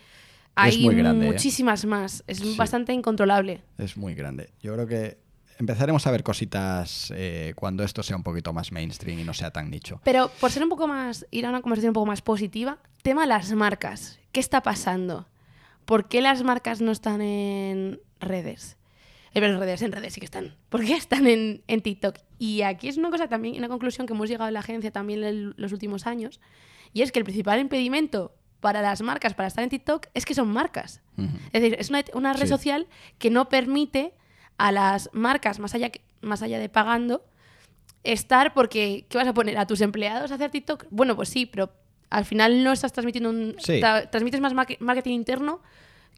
hay 0.55 0.87
¿eh? 0.87 1.03
muchísimas 1.13 1.85
más. 1.85 2.25
Es 2.27 2.39
Sí. 2.39 2.55
bastante 2.57 2.93
incontrolable. 2.93 3.63
Es 3.79 3.97
muy 3.97 4.15
grande. 4.15 4.51
Yo 4.63 4.73
creo 4.75 4.87
que 4.87 5.19
empezaremos 5.59 6.07
a 6.07 6.11
ver 6.11 6.23
cositas 6.23 7.13
eh, 7.15 7.53
cuando 7.57 7.83
esto 7.83 8.03
sea 8.03 8.17
un 8.17 8.23
poquito 8.23 8.53
más 8.53 8.73
mainstream 8.73 9.19
y 9.19 9.25
no 9.25 9.35
sea 9.35 9.51
tan 9.51 9.71
nicho. 9.71 10.01
Pero 10.05 10.31
por 10.41 10.51
ser 10.51 10.63
un 10.63 10.69
poco 10.69 10.87
más, 10.87 11.27
ir 11.31 11.47
a 11.47 11.49
una 11.51 11.63
conversación 11.63 11.91
un 11.91 11.95
poco 11.95 12.07
más 12.07 12.23
positiva, 12.23 12.79
tema 13.03 13.27
las 13.27 13.53
marcas. 13.53 14.19
¿Qué 14.33 14.41
está 14.41 14.63
pasando? 14.63 15.27
¿Por 15.87 16.09
qué 16.09 16.21
las 16.21 16.43
marcas 16.43 16.81
no 16.83 16.93
están 16.93 17.23
en 17.23 18.01
redes? 18.21 18.77
Eh, 19.33 19.39
en 19.45 19.59
redes, 19.59 19.83
en 19.83 19.93
redes 19.93 20.13
sí 20.15 20.21
que 20.21 20.27
están. 20.27 20.55
¿Por 20.69 20.85
qué 20.85 20.95
están 20.95 21.27
en, 21.27 21.63
en 21.69 21.81
TikTok? 21.81 22.17
Y 22.39 22.63
aquí 22.63 22.89
es 22.89 22.97
una 22.99 23.11
cosa 23.11 23.29
también, 23.29 23.57
una 23.57 23.69
conclusión 23.69 24.07
que 24.07 24.13
hemos 24.13 24.29
llegado 24.29 24.49
en 24.49 24.55
la 24.55 24.61
agencia 24.61 24.91
también 24.91 25.25
en 25.25 25.55
los 25.57 25.73
últimos 25.73 26.07
años, 26.07 26.41
y 26.93 27.03
es 27.03 27.13
que 27.13 27.19
el 27.19 27.25
principal 27.25 27.59
impedimento 27.61 28.35
para 28.61 28.83
las 28.83 29.01
marcas 29.03 29.35
para 29.35 29.47
estar 29.49 29.63
en 29.65 29.71
TikTok 29.71 30.07
es 30.15 30.25
que 30.25 30.35
son 30.35 30.49
marcas. 30.49 31.03
Es 31.53 31.63
decir, 31.63 31.77
es 31.79 31.89
una, 31.91 32.03
una 32.15 32.33
red 32.33 32.43
Sí. 32.43 32.49
social 32.49 32.87
que 33.19 33.31
no 33.31 33.49
permite 33.49 34.13
a 34.59 34.73
las 34.73 35.11
marcas, 35.13 35.59
más 35.59 35.75
allá, 35.75 35.91
que- 35.91 36.01
más 36.23 36.43
allá 36.43 36.59
de 36.59 36.69
pagando, 36.69 37.25
estar 38.03 38.55
porque, 38.55 39.07
¿qué 39.09 39.19
vas 39.19 39.29
a 39.29 39.35
poner? 39.35 39.59
¿A 39.59 39.67
tus 39.67 39.81
empleados 39.83 40.31
a 40.33 40.37
hacer 40.37 40.51
TikTok? 40.51 40.87
Bueno, 40.91 41.15
pues 41.17 41.29
sí, 41.29 41.45
pero 41.47 41.73
al 42.11 42.25
final 42.25 42.63
no 42.65 42.73
estás 42.73 42.93
transmitiendo 42.93 43.31
un... 43.31 43.55
Sí. 43.59 43.75
tra- 43.81 44.09
transmites 44.11 44.41
más 44.41 44.53
marketing 44.81 45.15
interno 45.15 45.61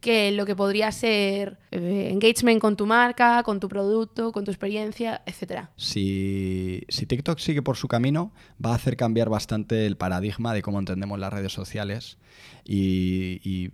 que 0.00 0.30
lo 0.30 0.46
que 0.46 0.54
podría 0.54 0.92
ser 0.92 1.58
eh, 1.72 2.10
engagement 2.12 2.60
con 2.60 2.76
tu 2.76 2.86
marca, 2.86 3.42
con 3.42 3.58
tu 3.58 3.68
producto, 3.68 4.30
con 4.30 4.44
tu 4.44 4.52
experiencia, 4.52 5.22
etcétera. 5.26 5.72
Si, 5.76 6.82
si 6.88 7.04
TikTok 7.06 7.38
sigue 7.40 7.62
por 7.62 7.76
su 7.76 7.88
camino, 7.88 8.32
va 8.64 8.70
a 8.70 8.74
hacer 8.76 8.96
cambiar 8.96 9.28
bastante 9.28 9.86
el 9.86 9.96
paradigma 9.96 10.54
de 10.54 10.62
cómo 10.62 10.78
entendemos 10.78 11.18
las 11.18 11.32
redes 11.32 11.52
sociales 11.52 12.16
y, 12.64 13.40
y- 13.42 13.70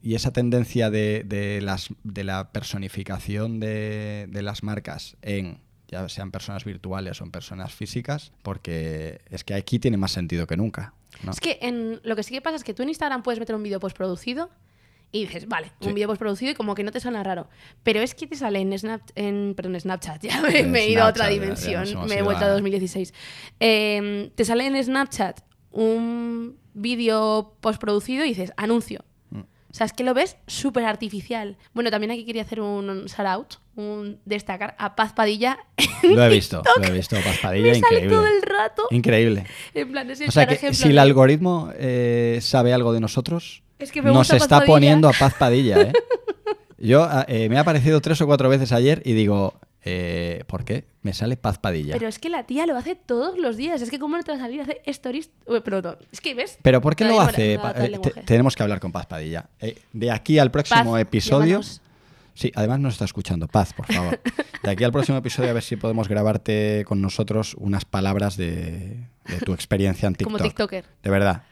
y 0.00 0.14
esa 0.14 0.32
tendencia 0.32 0.90
de, 0.90 1.24
de 1.24 1.60
las, 1.62 1.88
de 2.04 2.24
la 2.24 2.52
personificación 2.52 3.58
de, 3.58 4.26
de 4.28 4.42
las 4.42 4.62
marcas 4.62 5.16
en 5.22 5.58
ya 5.88 6.08
sean 6.08 6.30
personas 6.30 6.64
virtuales 6.64 7.20
o 7.20 7.24
en 7.24 7.30
personas 7.30 7.72
físicas, 7.72 8.32
porque 8.42 9.20
es 9.30 9.44
que 9.44 9.54
aquí 9.54 9.78
tiene 9.78 9.96
más 9.96 10.12
sentido 10.12 10.46
que 10.46 10.56
nunca. 10.56 10.92
¿No? 11.24 11.32
Es 11.32 11.40
que 11.40 11.58
en, 11.62 12.00
lo 12.04 12.14
que 12.16 12.22
sí 12.22 12.32
que 12.34 12.40
pasa 12.40 12.56
es 12.56 12.64
que 12.64 12.74
tú 12.74 12.82
en 12.82 12.88
Instagram 12.90 13.22
puedes 13.22 13.38
meter 13.40 13.54
un 13.56 13.62
vídeo 13.62 13.80
postproducido 13.80 14.50
y 15.12 15.26
dices, 15.26 15.46
vale, 15.46 15.70
Sí. 15.80 15.88
un 15.88 15.94
vídeo 15.94 16.08
postproducido 16.08 16.50
y 16.50 16.54
como 16.54 16.74
que 16.74 16.82
no 16.82 16.90
te 16.90 16.98
suena 17.00 17.22
raro. 17.22 17.48
Pero 17.84 18.00
es 18.00 18.14
que 18.16 18.26
te 18.26 18.34
sale 18.36 18.60
en, 18.60 18.76
Snap, 18.76 19.00
en, 19.14 19.54
perdón, 19.56 19.78
Snapchat, 19.78 20.22
ya 20.24 20.40
me, 20.42 20.80
he 20.80 20.90
ido 20.90 21.02
a 21.04 21.08
otra 21.08 21.26
Snapchat, 21.26 21.30
ya- 21.30 21.70
ya 21.72 21.80
dimensión, 21.80 22.08
me 22.08 22.16
he 22.18 22.22
vuelto 22.22 22.44
a 22.44 22.48
a- 22.48 22.50
2016. 22.52 23.14
Eh, 23.60 24.30
te 24.34 24.44
sale 24.44 24.66
en 24.66 24.82
Snapchat 24.82 25.40
un 25.70 26.58
vídeo 26.72 27.56
postproducido 27.60 28.24
y 28.24 28.28
dices, 28.28 28.52
anuncio. 28.56 29.04
O 29.74 29.76
sea, 29.76 29.86
es 29.86 29.92
que 29.92 30.04
lo 30.04 30.14
ves 30.14 30.36
súper 30.46 30.84
artificial. 30.84 31.56
Bueno, 31.72 31.90
también 31.90 32.12
aquí 32.12 32.24
quería 32.24 32.42
hacer 32.42 32.60
un 32.60 33.06
shout 33.06 33.26
out, 33.26 33.54
un 33.74 34.20
destacar 34.24 34.76
a 34.78 34.94
Paz 34.94 35.12
Padilla. 35.14 35.58
Lo 36.04 36.22
he 36.24 36.28
visto, 36.28 36.62
lo 36.80 36.84
he 36.84 36.92
visto, 36.92 37.16
Paspadilla, 37.24 37.72
me 37.72 37.74
sale 37.80 37.96
increíble. 37.96 38.08
todo 38.16 38.26
el 38.28 38.42
rato. 38.42 38.82
Increíble. 38.92 39.46
En 39.74 39.90
plan, 39.90 40.08
es 40.08 40.20
el 40.20 40.28
O 40.28 40.30
sea 40.30 40.46
que 40.46 40.54
ejemplo 40.54 40.76
si 40.80 40.90
el 40.90 40.98
algoritmo 41.00 41.72
eh, 41.76 42.38
sabe 42.40 42.72
algo 42.72 42.92
de 42.92 43.00
nosotros, 43.00 43.64
Es 43.80 43.90
que 43.90 44.00
me 44.00 44.12
nos 44.12 44.28
Paz 44.28 44.42
está 44.42 44.58
Padilla. 44.58 44.72
poniendo 44.72 45.08
a 45.08 45.12
Paz 45.12 45.34
Padilla, 45.40 45.80
¿eh? 45.80 45.92
Yo 46.78 47.08
eh, 47.26 47.48
me 47.48 47.56
ha 47.58 47.62
aparecido 47.62 48.00
tres 48.00 48.20
o 48.20 48.26
cuatro 48.26 48.48
veces 48.48 48.70
ayer 48.70 49.02
y 49.04 49.14
digo, 49.14 49.54
eh, 49.84 50.44
¿por 50.46 50.64
qué? 50.64 50.84
Me 51.02 51.12
sale 51.12 51.36
Paz 51.36 51.58
Padilla. 51.58 51.92
Pero 51.94 52.08
es 52.08 52.18
que 52.18 52.30
la 52.30 52.44
tía 52.44 52.64
lo 52.66 52.76
hace 52.76 52.94
todos 52.94 53.38
los 53.38 53.56
días. 53.56 53.82
Es 53.82 53.90
que 53.90 53.98
cómo 53.98 54.16
no 54.16 54.22
te 54.22 54.32
va 54.32 54.38
a 54.38 54.40
salir 54.40 54.60
a 54.60 54.62
hacer 54.64 54.80
stories. 54.86 55.30
Pero 55.64 55.82
no. 55.82 55.96
Es 56.10 56.20
que 56.20 56.34
ves. 56.34 56.58
Pero 56.62 56.80
¿por 56.80 56.96
qué 56.96 57.04
lo 57.04 57.20
hace? 57.20 57.58
Pa- 57.58 57.72
eh, 57.76 57.98
te- 58.02 58.22
tenemos 58.22 58.56
que 58.56 58.62
hablar 58.62 58.80
con 58.80 58.90
Paz 58.92 59.06
Padilla. 59.06 59.48
Eh, 59.60 59.78
de 59.92 60.10
aquí 60.10 60.38
al 60.38 60.50
próximo 60.50 60.92
Paz, 60.92 61.00
episodio... 61.02 61.46
llámanos. 61.60 61.80
Sí, 62.36 62.50
además 62.56 62.80
nos 62.80 62.94
está 62.94 63.04
escuchando. 63.04 63.46
Paz, 63.46 63.72
por 63.74 63.86
favor. 63.86 64.18
De 64.64 64.70
aquí 64.70 64.82
al 64.82 64.90
próximo 64.90 65.18
episodio 65.18 65.50
a 65.50 65.52
ver 65.52 65.62
si 65.62 65.76
podemos 65.76 66.08
grabarte 66.08 66.84
con 66.84 67.00
nosotros 67.00 67.54
unas 67.54 67.84
palabras 67.84 68.36
de, 68.36 69.06
de 69.28 69.38
tu 69.44 69.52
experiencia 69.54 70.08
en 70.08 70.14
TikTok. 70.16 70.32
Como 70.32 70.42
TikToker. 70.42 70.84
De 71.02 71.10
verdad. 71.10 71.44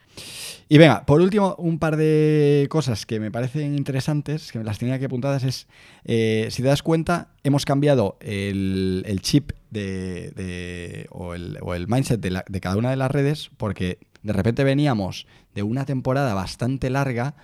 Y 0.73 0.79
venga, 0.79 1.05
por 1.05 1.21
último, 1.21 1.55
un 1.59 1.79
par 1.79 1.99
de 1.99 2.67
cosas 2.71 3.05
que 3.05 3.21
me 3.21 3.31
parecen 3.31 3.76
interesantes, 3.76 4.50
que 4.50 4.59
me 4.59 4.64
las 4.64 4.79
tenía 4.79 4.99
que 4.99 5.05
apuntadas, 5.05 5.45
es, 5.45 5.67
eh, 6.07 6.47
si 6.50 6.62
te 6.62 6.69
das 6.69 6.83
cuenta, 6.83 7.29
hemos 7.43 7.67
cambiado 7.67 8.17
el, 8.23 9.02
el 9.07 9.21
chip 9.21 9.52
de, 9.71 10.31
de- 10.31 11.09
o, 11.11 11.35
el, 11.35 11.59
o 11.61 11.75
el 11.75 11.88
mindset 11.88 12.21
de, 12.23 12.31
la- 12.31 12.45
de 12.49 12.61
cada 12.62 12.79
una 12.79 12.88
de 12.88 12.97
las 12.97 13.11
redes, 13.11 13.50
porque 13.59 13.99
de 14.23 14.33
repente 14.33 14.64
veníamos 14.64 15.26
de 15.55 15.62
una 15.62 15.85
temporada 15.85 16.33
bastante 16.33 16.88
larga, 16.88 17.35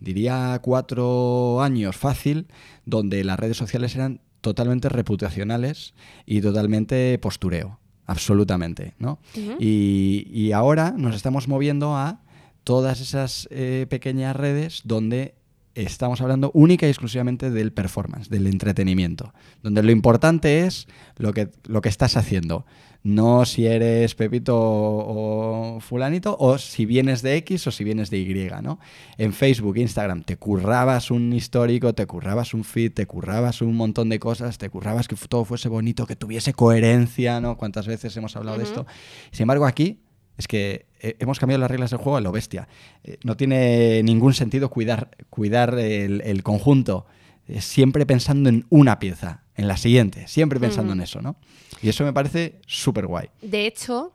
diría 0.00 0.58
cuatro 0.62 1.60
años 1.60 1.94
fácil, 1.94 2.46
donde 2.86 3.22
las 3.22 3.38
redes 3.38 3.58
sociales 3.58 3.94
eran 3.96 4.22
totalmente 4.40 4.88
reputacionales 4.88 5.92
y 6.24 6.40
totalmente 6.40 7.18
postureo, 7.18 7.80
absolutamente, 8.06 8.94
¿no? 8.98 9.18
Y 9.60 10.52
ahora 10.52 10.94
nos 10.96 11.14
estamos 11.14 11.48
moviendo 11.48 11.94
a 11.94 12.22
todas 12.68 13.00
esas 13.00 13.48
eh, 13.50 13.86
pequeñas 13.88 14.36
redes 14.36 14.82
donde 14.84 15.34
estamos 15.74 16.20
hablando 16.20 16.50
única 16.52 16.84
y 16.84 16.90
exclusivamente 16.90 17.50
del 17.50 17.72
performance, 17.72 18.28
del 18.28 18.46
entretenimiento, 18.46 19.32
donde 19.62 19.82
lo 19.82 19.90
importante 19.90 20.66
es 20.66 20.86
lo 21.16 21.32
que, 21.32 21.48
lo 21.64 21.80
que 21.80 21.88
estás 21.88 22.18
haciendo, 22.18 22.66
no 23.02 23.46
si 23.46 23.64
eres 23.64 24.14
Pepito 24.14 24.54
o, 24.54 25.78
fulanito 25.80 26.36
o 26.38 26.58
si 26.58 26.84
vienes 26.84 27.22
de 27.22 27.36
X 27.36 27.68
o 27.68 27.70
si 27.70 27.84
vienes 27.84 28.10
de 28.10 28.18
Y, 28.18 28.50
¿no? 28.62 28.80
En 29.16 29.32
Facebook, 29.32 29.78
Instagram, 29.78 30.24
te 30.24 30.36
currabas 30.36 31.10
un 31.10 31.32
histórico, 31.32 31.94
te 31.94 32.04
currabas 32.04 32.52
un 32.52 32.64
feed, 32.64 32.92
te 32.92 33.06
currabas 33.06 33.62
un 33.62 33.76
montón 33.76 34.10
de 34.10 34.18
cosas, 34.18 34.58
te 34.58 34.68
currabas 34.68 35.08
que 35.08 35.16
todo 35.16 35.46
fuese 35.46 35.70
bonito, 35.70 36.06
que 36.06 36.16
tuviese 36.16 36.52
coherencia, 36.52 37.40
¿no? 37.40 37.56
¿Cuántas 37.56 37.86
veces 37.86 38.14
hemos 38.18 38.36
hablado 38.36 38.58
de 38.58 38.64
esto? 38.64 38.86
Sin 39.30 39.44
embargo, 39.44 39.64
aquí 39.64 40.02
es 40.36 40.46
que 40.46 40.87
hemos 41.00 41.38
cambiado 41.38 41.60
las 41.60 41.70
reglas 41.70 41.90
del 41.90 41.98
juego 41.98 42.16
a 42.16 42.20
lo 42.20 42.32
bestia. 42.32 42.68
Eh, 43.04 43.18
no 43.24 43.36
tiene 43.36 44.02
ningún 44.02 44.34
sentido 44.34 44.70
cuidar, 44.70 45.10
cuidar 45.30 45.78
el, 45.78 46.20
el 46.22 46.42
conjunto, 46.42 47.06
eh, 47.46 47.60
siempre 47.60 48.06
pensando 48.06 48.48
en 48.48 48.66
una 48.68 48.98
pieza, 48.98 49.42
en 49.54 49.68
la 49.68 49.76
siguiente, 49.76 50.28
siempre 50.28 50.60
pensando 50.60 50.92
en 50.92 51.00
eso, 51.00 51.20
¿no? 51.20 51.36
Y 51.82 51.88
eso 51.88 52.04
me 52.04 52.12
parece 52.12 52.60
súper 52.66 53.06
guay. 53.06 53.28
De 53.42 53.66
hecho, 53.66 54.12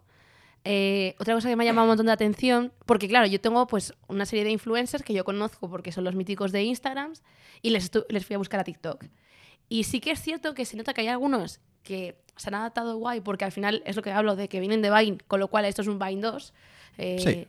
eh, 0.65 1.15
otra 1.19 1.33
cosa 1.33 1.49
que 1.49 1.55
me 1.55 1.63
ha 1.63 1.65
llamado 1.65 1.85
un 1.85 1.89
montón 1.89 2.05
de 2.05 2.11
atención, 2.13 2.71
porque 2.85 3.07
claro, 3.07 3.27
yo 3.27 3.41
tengo 3.41 3.67
pues 3.67 3.93
una 4.07 4.25
serie 4.25 4.45
de 4.45 4.51
influencers 4.51 5.03
que 5.03 5.13
yo 5.13 5.25
conozco 5.25 5.69
porque 5.69 5.91
son 5.91 6.03
los 6.03 6.15
míticos 6.15 6.51
de 6.51 6.63
Instagram 6.63 7.13
y 7.61 7.71
les, 7.71 7.91
les 8.09 8.25
fui 8.25 8.35
a 8.35 8.37
buscar 8.37 8.59
a 8.59 8.63
TikTok. 8.63 9.05
Y 9.67 9.83
sí 9.83 9.99
que 9.99 10.11
es 10.11 10.21
cierto 10.21 10.53
que 10.53 10.65
se 10.65 10.77
nota 10.77 10.93
que 10.93 11.01
hay 11.01 11.07
algunos 11.07 11.59
que 11.83 12.22
se 12.35 12.49
han 12.49 12.55
adaptado 12.55 12.97
guay 12.97 13.21
porque 13.21 13.45
al 13.45 13.51
final 13.51 13.83
es 13.85 13.95
lo 13.95 14.01
que 14.01 14.11
hablo 14.11 14.35
de 14.35 14.49
que 14.49 14.59
vienen 14.59 14.81
de 14.81 14.89
Vine, 14.91 15.17
con 15.27 15.39
lo 15.39 15.47
cual 15.49 15.65
esto 15.65 15.81
es 15.81 15.87
un 15.87 15.99
Vine 15.99 16.21
2. 16.21 16.53
eh, 16.97 17.17
Sí. 17.19 17.47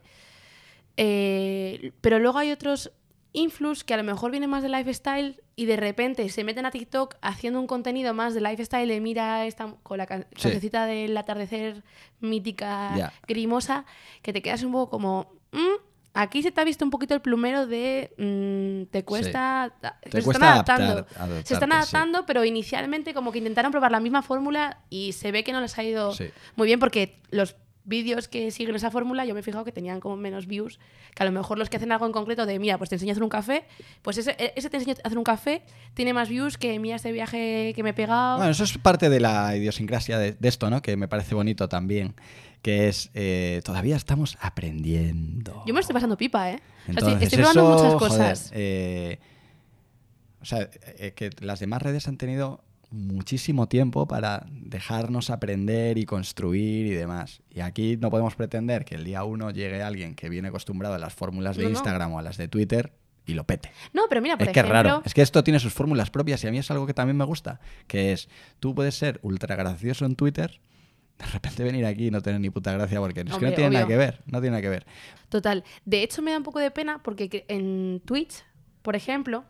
eh, 0.96 1.92
pero 2.00 2.18
luego 2.18 2.38
hay 2.38 2.50
otros 2.52 2.92
influx 3.32 3.82
que 3.82 3.94
a 3.94 3.96
lo 3.96 4.04
mejor 4.04 4.30
vienen 4.30 4.48
más 4.48 4.62
de 4.62 4.68
lifestyle 4.68 5.42
y 5.56 5.64
de 5.66 5.76
repente 5.76 6.28
se 6.28 6.44
meten 6.44 6.66
a 6.66 6.70
TikTok 6.70 7.16
haciendo 7.20 7.58
un 7.60 7.66
contenido 7.66 8.14
más 8.14 8.32
de 8.34 8.40
lifestyle 8.40 8.88
de 8.88 9.00
mira 9.00 9.44
esta 9.46 9.74
con 9.82 9.98
la 9.98 10.06
can- 10.06 10.26
Sí. 10.36 10.42
cancioncita 10.42 10.86
del 10.86 11.16
atardecer 11.16 11.82
mítica 12.20 13.12
grimosa 13.26 13.84
que 14.22 14.32
te 14.32 14.40
quedas 14.40 14.62
un 14.62 14.70
poco 14.72 14.90
como 14.90 15.32
"Mm", 15.50 15.83
Aquí 16.16 16.42
se 16.44 16.52
te 16.52 16.60
ha 16.60 16.64
visto 16.64 16.84
un 16.84 16.92
poquito 16.92 17.12
el 17.14 17.20
plumero 17.20 17.66
de 17.66 18.12
mm, 18.18 18.90
te 18.92 19.04
cuesta. 19.04 19.72
Te 20.00 20.10
se 20.20 20.22
cuesta 20.22 20.32
están 20.62 20.80
adaptando. 20.82 20.92
adaptar- 21.16 21.44
se 21.44 21.54
están 21.54 21.70
sí. 21.70 21.76
adaptando, 21.76 22.24
pero 22.24 22.44
inicialmente 22.44 23.12
como 23.14 23.32
que 23.32 23.38
intentaron 23.38 23.72
probar 23.72 23.90
la 23.90 23.98
misma 24.00 24.22
fórmula 24.22 24.78
y 24.90 25.12
se 25.12 25.32
ve 25.32 25.42
que 25.42 25.52
no 25.52 25.60
les 25.60 25.76
ha 25.76 25.82
ido 25.82 26.12
Sí. 26.12 26.26
muy 26.54 26.66
bien 26.68 26.78
porque 26.78 27.16
los 27.30 27.56
vídeos 27.84 28.28
que 28.28 28.50
siguen 28.50 28.74
esa 28.74 28.90
fórmula 28.90 29.24
yo 29.24 29.34
me 29.34 29.40
he 29.40 29.42
fijado 29.42 29.64
que 29.64 29.72
tenían 29.72 30.00
como 30.00 30.16
menos 30.16 30.46
views 30.46 30.78
que 31.14 31.22
a 31.22 31.26
lo 31.26 31.32
mejor 31.32 31.58
los 31.58 31.68
que 31.68 31.76
hacen 31.76 31.92
algo 31.92 32.06
en 32.06 32.12
concreto 32.12 32.46
de 32.46 32.58
mira 32.58 32.78
pues 32.78 32.90
te 32.90 32.96
enseño 32.96 33.10
a 33.10 33.12
hacer 33.12 33.22
un 33.22 33.28
café 33.28 33.64
pues 34.02 34.18
ese, 34.18 34.34
ese 34.56 34.70
te 34.70 34.78
enseño 34.78 34.94
a 35.04 35.06
hacer 35.06 35.18
un 35.18 35.24
café 35.24 35.62
tiene 35.94 36.12
más 36.12 36.28
views 36.28 36.56
que 36.58 36.78
mira 36.78 36.96
este 36.96 37.12
viaje 37.12 37.72
que 37.76 37.82
me 37.82 37.90
he 37.90 37.94
pegado 37.94 38.38
Bueno, 38.38 38.52
eso 38.52 38.64
es 38.64 38.78
parte 38.78 39.08
de 39.10 39.20
la 39.20 39.54
idiosincrasia 39.56 40.18
de, 40.18 40.32
de 40.32 40.48
esto, 40.48 40.70
¿no? 40.70 40.82
Que 40.82 40.96
me 40.96 41.08
parece 41.08 41.34
bonito 41.34 41.68
también. 41.68 42.14
Que 42.62 42.88
es, 42.88 43.10
eh, 43.12 43.60
todavía 43.64 43.96
estamos 43.96 44.38
aprendiendo. 44.40 45.62
yo 45.66 45.74
me 45.74 45.78
lo 45.78 45.80
estoy 45.80 45.94
pasando 45.94 46.16
pipa 46.16 46.50
eh 46.50 46.60
O 46.88 47.00
sea, 47.00 47.18
estoy 47.20 47.38
probando 47.38 47.60
eso, 47.60 47.70
muchas 47.70 47.94
joder, 47.94 47.98
cosas 47.98 48.50
eh, 48.54 49.18
o 50.40 50.46
sea, 50.46 50.68
eh, 50.98 51.12
que 51.14 51.30
las 51.40 51.60
demás 51.60 51.80
redes 51.82 52.06
han 52.08 52.16
tenido 52.18 52.62
muchísimo 52.94 53.68
tiempo 53.68 54.06
para 54.06 54.46
dejarnos 54.50 55.30
aprender 55.30 55.98
y 55.98 56.04
construir 56.06 56.86
y 56.86 56.90
demás. 56.90 57.42
Y 57.50 57.60
aquí 57.60 57.96
no 57.96 58.10
podemos 58.10 58.34
pretender 58.34 58.84
que 58.84 58.94
el 58.94 59.04
día 59.04 59.24
uno 59.24 59.50
llegue 59.50 59.82
alguien 59.82 60.14
que 60.14 60.28
viene 60.28 60.48
acostumbrado 60.48 60.94
a 60.94 60.98
las 60.98 61.12
fórmulas 61.14 61.56
de 61.56 61.64
No, 61.64 61.68
no. 61.70 61.74
Instagram 61.74 62.12
o 62.12 62.18
a 62.18 62.22
las 62.22 62.36
de 62.36 62.48
Twitter 62.48 62.92
y 63.26 63.32
lo 63.34 63.44
pete. 63.44 63.70
no 63.92 64.02
pero 64.08 64.20
mira 64.20 64.36
por 64.36 64.46
Es 64.48 64.52
que 64.52 64.60
es 64.60 64.68
raro. 64.68 65.02
Es 65.04 65.14
que 65.14 65.22
esto 65.22 65.42
tiene 65.44 65.58
sus 65.58 65.72
fórmulas 65.72 66.10
propias 66.10 66.42
y 66.44 66.46
a 66.46 66.50
mí 66.50 66.58
es 66.58 66.70
algo 66.70 66.86
que 66.86 66.94
también 66.94 67.16
me 67.16 67.24
gusta. 67.24 67.60
Que 67.86 68.12
es, 68.12 68.28
tú 68.60 68.74
puedes 68.74 68.94
ser 68.94 69.18
ultra 69.22 69.56
gracioso 69.56 70.04
en 70.04 70.14
Twitter, 70.14 70.60
de 71.18 71.26
repente 71.26 71.62
venir 71.64 71.86
aquí 71.86 72.08
y 72.08 72.10
no 72.10 72.20
tener 72.20 72.40
ni 72.40 72.50
puta 72.50 72.72
gracia 72.72 72.98
porque 73.00 73.20
es 73.20 73.26
que 73.26 73.32
Hombre, 73.32 73.50
no 73.50 73.56
tiene 73.56 73.70
nada 73.70 73.86
que 73.86 73.96
ver. 73.96 74.20
No 74.26 74.40
tiene 74.40 74.50
nada 74.52 74.62
que 74.62 74.68
ver. 74.68 74.86
Total. 75.28 75.64
De 75.84 76.02
hecho, 76.02 76.22
me 76.22 76.32
da 76.32 76.36
un 76.38 76.42
poco 76.42 76.58
de 76.58 76.70
pena 76.70 77.02
porque 77.02 77.28
que- 77.28 77.44
en 77.48 78.02
Twitch, 78.04 78.44
por 78.82 78.94
ejemplo, 78.96 79.44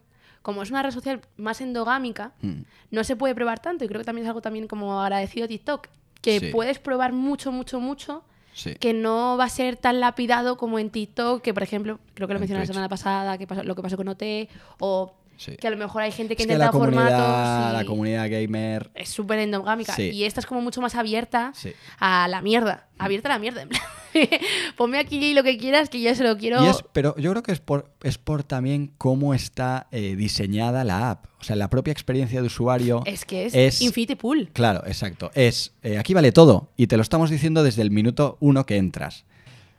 como 0.45 0.63
es 0.63 0.71
una 0.71 0.83
red 0.83 0.91
social 0.93 1.23
más 1.39 1.61
endogámica, 1.63 2.33
Mm. 2.43 2.61
no 2.91 3.03
se 3.03 3.17
puede 3.17 3.35
probar 3.35 3.61
tanto. 3.61 3.85
Y 3.85 3.89
creo 3.89 4.01
que 4.01 4.05
también 4.05 4.27
es 4.27 4.29
algo 4.29 4.43
también 4.43 4.69
como 4.69 5.01
agradecido 5.01 5.47
a 5.47 5.49
TikTok. 5.49 5.89
Que 6.21 6.39
Sí. 6.39 6.47
puedes 6.53 6.79
probar 6.79 7.13
mucho, 7.15 7.51
mucho, 7.51 7.81
mucho. 7.81 8.23
Sí. 8.53 8.75
Que 8.77 8.93
no 8.93 9.37
va 9.39 9.45
a 9.45 9.49
ser 9.49 9.77
tan 9.77 10.01
lapidado 10.01 10.57
como 10.59 10.79
en 10.79 10.91
TikTok, 10.91 11.41
que 11.43 11.55
por 11.55 11.63
ejemplo, 11.63 11.99
creo 12.13 12.29
que 12.29 12.35
lo 12.35 12.39
En 12.39 12.43
mencioné 12.43 12.61
la 12.61 12.67
semana 12.67 12.89
pasada, 12.91 13.39
que 13.39 13.47
pasó, 13.47 13.63
lo 13.65 13.75
que 13.75 13.81
pasó 13.83 13.97
con 13.97 14.07
OT, 14.09 14.49
o 14.79 15.15
Sí. 15.37 15.57
que 15.57 15.67
a 15.67 15.71
lo 15.71 15.77
mejor 15.77 16.03
hay 16.03 16.13
gente 16.13 16.37
que 16.37 16.43
Es 16.45 16.49
ha 16.49 16.53
que 16.53 16.59
la 16.59 16.73
formatos. 16.73 17.73
la 17.73 17.81
y 17.83 17.87
comunidad 17.87 18.31
gamer. 18.31 18.91
Es 18.95 19.09
súper 19.09 19.39
endogámica. 19.41 19.95
Sí. 19.95 20.11
Y 20.11 20.25
esta 20.25 20.41
es 20.41 20.47
como 20.47 20.61
mucho 20.61 20.81
más 20.81 20.95
abierta 20.95 21.53
Sí. 21.55 21.73
a 21.99 22.29
la 22.29 22.41
mierda. 22.41 22.89
Abierta 22.99 23.29
a 23.29 23.33
la 23.33 23.39
mierda. 23.39 23.67
Ponme 24.77 24.99
aquí 24.99 25.35
lo 25.35 25.43
que 25.43 25.59
quieras, 25.59 25.89
que 25.89 26.01
yo 26.01 26.15
se 26.15 26.23
lo 26.25 26.37
quiero. 26.37 26.65
Y 26.65 26.69
es, 26.69 26.85
pero 26.93 27.17
yo 27.17 27.31
creo 27.33 27.43
que 27.43 27.53
es 27.53 27.61
por, 27.61 27.91
es 28.03 28.19
por 28.19 28.45
también 28.45 28.93
cómo 28.99 29.35
está 29.35 29.89
eh, 29.91 30.15
diseñada 30.17 30.85
la 30.85 31.11
app. 31.11 31.27
O 31.41 31.45
sea, 31.45 31.57
la 31.57 31.69
propia 31.69 31.93
experiencia 31.93 32.41
de 32.41 32.47
usuario. 32.47 33.03
Es 33.07 33.25
que 33.25 33.47
es, 33.47 33.55
es- 33.55 33.83
Infinity 33.83 34.15
Pool. 34.15 34.51
Claro, 34.53 34.83
exacto. 34.87 35.31
Es 35.35 35.75
eh, 35.83 35.99
aquí 35.99 36.15
vale 36.15 36.33
todo. 36.33 36.71
Y 36.77 36.87
te 36.87 36.97
lo 36.97 37.03
estamos 37.03 37.31
diciendo 37.31 37.63
desde 37.63 37.83
el 37.83 37.91
minuto 37.91 38.37
uno 38.41 38.65
que 38.67 38.77
entras. 38.77 39.25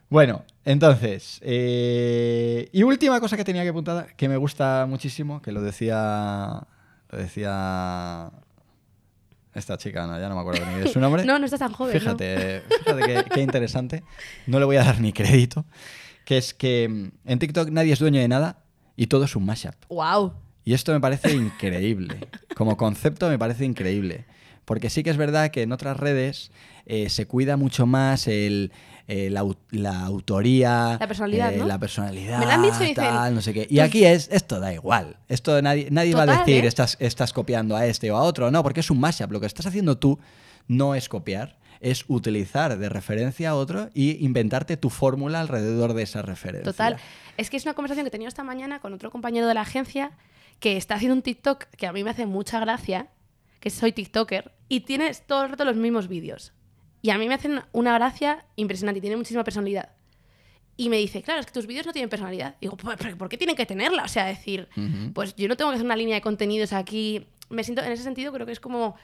Bueno, 0.09 0.43
entonces. 0.63 1.39
eh, 1.43 2.69
y 2.71 2.83
última 2.83 3.19
cosa 3.19 3.37
que 3.37 3.43
tenía 3.43 3.63
que 3.63 3.69
apuntar, 3.69 4.15
que 4.15 4.29
me 4.29 4.37
gusta 4.37 4.85
muchísimo, 4.87 5.41
que 5.41 5.51
lo 5.51 5.61
decía. 5.61 6.63
Lo 7.09 7.17
decía. 7.17 8.31
Esta 9.53 9.77
chica, 9.77 10.05
no, 10.05 10.19
ya 10.19 10.27
no 10.27 10.35
me 10.35 10.41
acuerdo 10.41 10.65
ni 10.65 10.81
de 10.81 10.87
su 10.89 10.99
nombre. 10.99 11.23
No, 11.25 11.39
no 11.39 11.45
estás 11.45 11.61
tan 11.61 11.71
joven. 11.71 11.93
¿no? 11.93 11.99
Fíjate, 11.99 12.61
fíjate 12.83 13.01
qué, 13.05 13.25
qué 13.33 13.41
interesante. 13.41 14.03
No 14.47 14.59
le 14.59 14.65
voy 14.65 14.75
a 14.75 14.83
dar 14.83 14.99
ni 14.99 15.13
crédito. 15.13 15.65
Que 16.25 16.37
es 16.37 16.53
que 16.53 16.89
mm, 16.89 17.29
en 17.29 17.39
TikTok 17.39 17.69
nadie 17.69 17.93
es 17.93 17.99
dueño 17.99 18.19
de 18.19 18.27
nada 18.27 18.63
y 18.97 19.07
todo 19.07 19.23
es 19.23 19.35
un 19.35 19.45
mashup. 19.45 19.75
Wow. 19.87 20.33
Y 20.65 20.73
esto 20.73 20.91
me 20.91 20.99
parece 20.99 21.31
increíble. 21.33 22.17
Como 22.55 22.75
concepto 22.75 23.29
me 23.29 23.39
parece 23.39 23.63
increíble. 23.63 24.25
Porque 24.65 24.89
sí 24.89 25.03
que 25.03 25.11
es 25.11 25.17
verdad 25.17 25.51
que 25.51 25.61
en 25.61 25.71
otras 25.71 25.95
redes 25.95 26.51
eh, 26.85 27.09
se 27.09 27.27
cuida 27.27 27.55
mucho 27.55 27.85
más 27.85 28.27
el, 28.27 28.71
eh, 29.07 29.29
la, 29.29 29.45
la 29.71 29.99
autoría, 30.05 30.97
La 30.99 31.07
personalidad, 31.07 31.53
eh, 31.53 31.57
¿no? 31.57 31.65
la 31.67 31.77
personalidad, 31.79 32.39
Me 32.39 32.45
lo 32.45 32.51
han 32.51 32.61
dicho 32.63 32.83
y 32.83 32.87
dicen, 32.87 33.35
no 33.35 33.41
sé 33.41 33.53
qué. 33.53 33.67
Y 33.69 33.75
"Tú- 33.75 33.81
aquí 33.81 34.05
es, 34.05 34.29
esto 34.31 34.59
da 34.59 34.73
igual. 34.73 35.17
Esto 35.27 35.61
nadie, 35.61 35.89
nadie 35.91 36.15
va 36.15 36.23
a 36.23 36.37
decir 36.39 36.63
¿eh? 36.65 36.67
estás, 36.67 36.97
estás 36.99 37.31
copiando 37.33 37.75
a 37.75 37.85
este 37.85 38.11
o 38.11 38.17
a 38.17 38.21
otro. 38.23 38.49
No, 38.51 38.63
porque 38.63 38.79
es 38.79 38.89
un 38.89 38.99
mashup. 38.99 39.31
Lo 39.31 39.39
que 39.39 39.45
estás 39.45 39.65
haciendo 39.67 39.97
tú 39.97 40.19
no 40.67 40.95
es 40.95 41.07
copiar, 41.09 41.57
es 41.81 42.05
utilizar 42.07 42.77
de 42.79 42.89
referencia 42.89 43.51
a 43.51 43.55
otro 43.55 43.89
y 43.93 44.25
inventarte 44.25 44.75
tu 44.77 44.89
fórmula 44.89 45.39
alrededor 45.39 45.93
de 45.93 46.03
esa 46.03 46.21
referencia. 46.23 46.71
Total. 46.71 46.97
Es 47.37 47.49
que 47.51 47.57
es 47.57 47.63
una 47.65 47.73
conversación 47.75 48.05
que 48.05 48.07
he 48.07 48.11
tenido 48.11 48.29
esta 48.29 48.43
mañana 48.43 48.79
con 48.79 48.93
otro 48.93 49.11
compañero 49.11 49.45
de 49.47 49.53
la 49.53 49.61
agencia 49.61 50.11
que 50.59 50.77
está 50.77 50.95
haciendo 50.95 51.13
un 51.15 51.21
TikTok 51.21 51.65
que 51.77 51.85
a 51.85 51.93
mí 51.93 52.03
me 52.03 52.09
hace 52.09 52.25
mucha 52.25 52.59
gracia, 52.59 53.09
que 53.59 53.69
soy 53.69 53.91
TikToker, 53.91 54.53
y 54.69 54.79
tienes 54.81 55.27
todo 55.27 55.43
el 55.43 55.49
rato 55.51 55.65
los 55.65 55.75
mismos 55.75 56.07
vídeos. 56.07 56.53
Y 57.05 57.11
a 57.11 57.19
mí 57.19 57.27
me 57.27 57.35
hacen 57.35 57.61
una 57.71 57.93
gracia 57.93 58.43
impresionante 58.55 58.97
y 58.97 59.01
tiene 59.01 59.15
muchísima 59.15 59.43
personalidad. 59.43 59.89
Y 60.75 60.89
me 60.89 60.97
dice, 60.97 61.21
claro, 61.21 61.39
es 61.39 61.45
que 61.45 61.51
tus 61.51 61.67
vídeos 61.67 61.85
no 61.85 61.93
tienen 61.93 62.09
personalidad. 62.09 62.55
Digo, 62.59 62.75
"¿Por- 62.77 62.97
por 62.97 63.15
¿por 63.15 63.29
qué 63.29 63.37
tienen 63.37 63.55
que 63.55 63.67
tenerla? 63.67 64.03
O 64.03 64.07
sea, 64.07 64.25
decir, 64.25 64.67
Ujú. 64.75 65.13
pues 65.13 65.35
yo 65.35 65.47
no 65.47 65.55
tengo 65.55 65.69
que 65.69 65.75
hacer 65.75 65.85
una 65.85 65.95
línea 65.95 66.15
de 66.15 66.21
contenidos 66.21 66.73
aquí. 66.73 67.27
Me 67.51 67.63
siento, 67.63 67.83
en 67.83 67.91
ese 67.91 68.01
sentido, 68.01 68.33
creo 68.33 68.47
que 68.47 68.53
es 68.53 68.59
como 68.59 68.95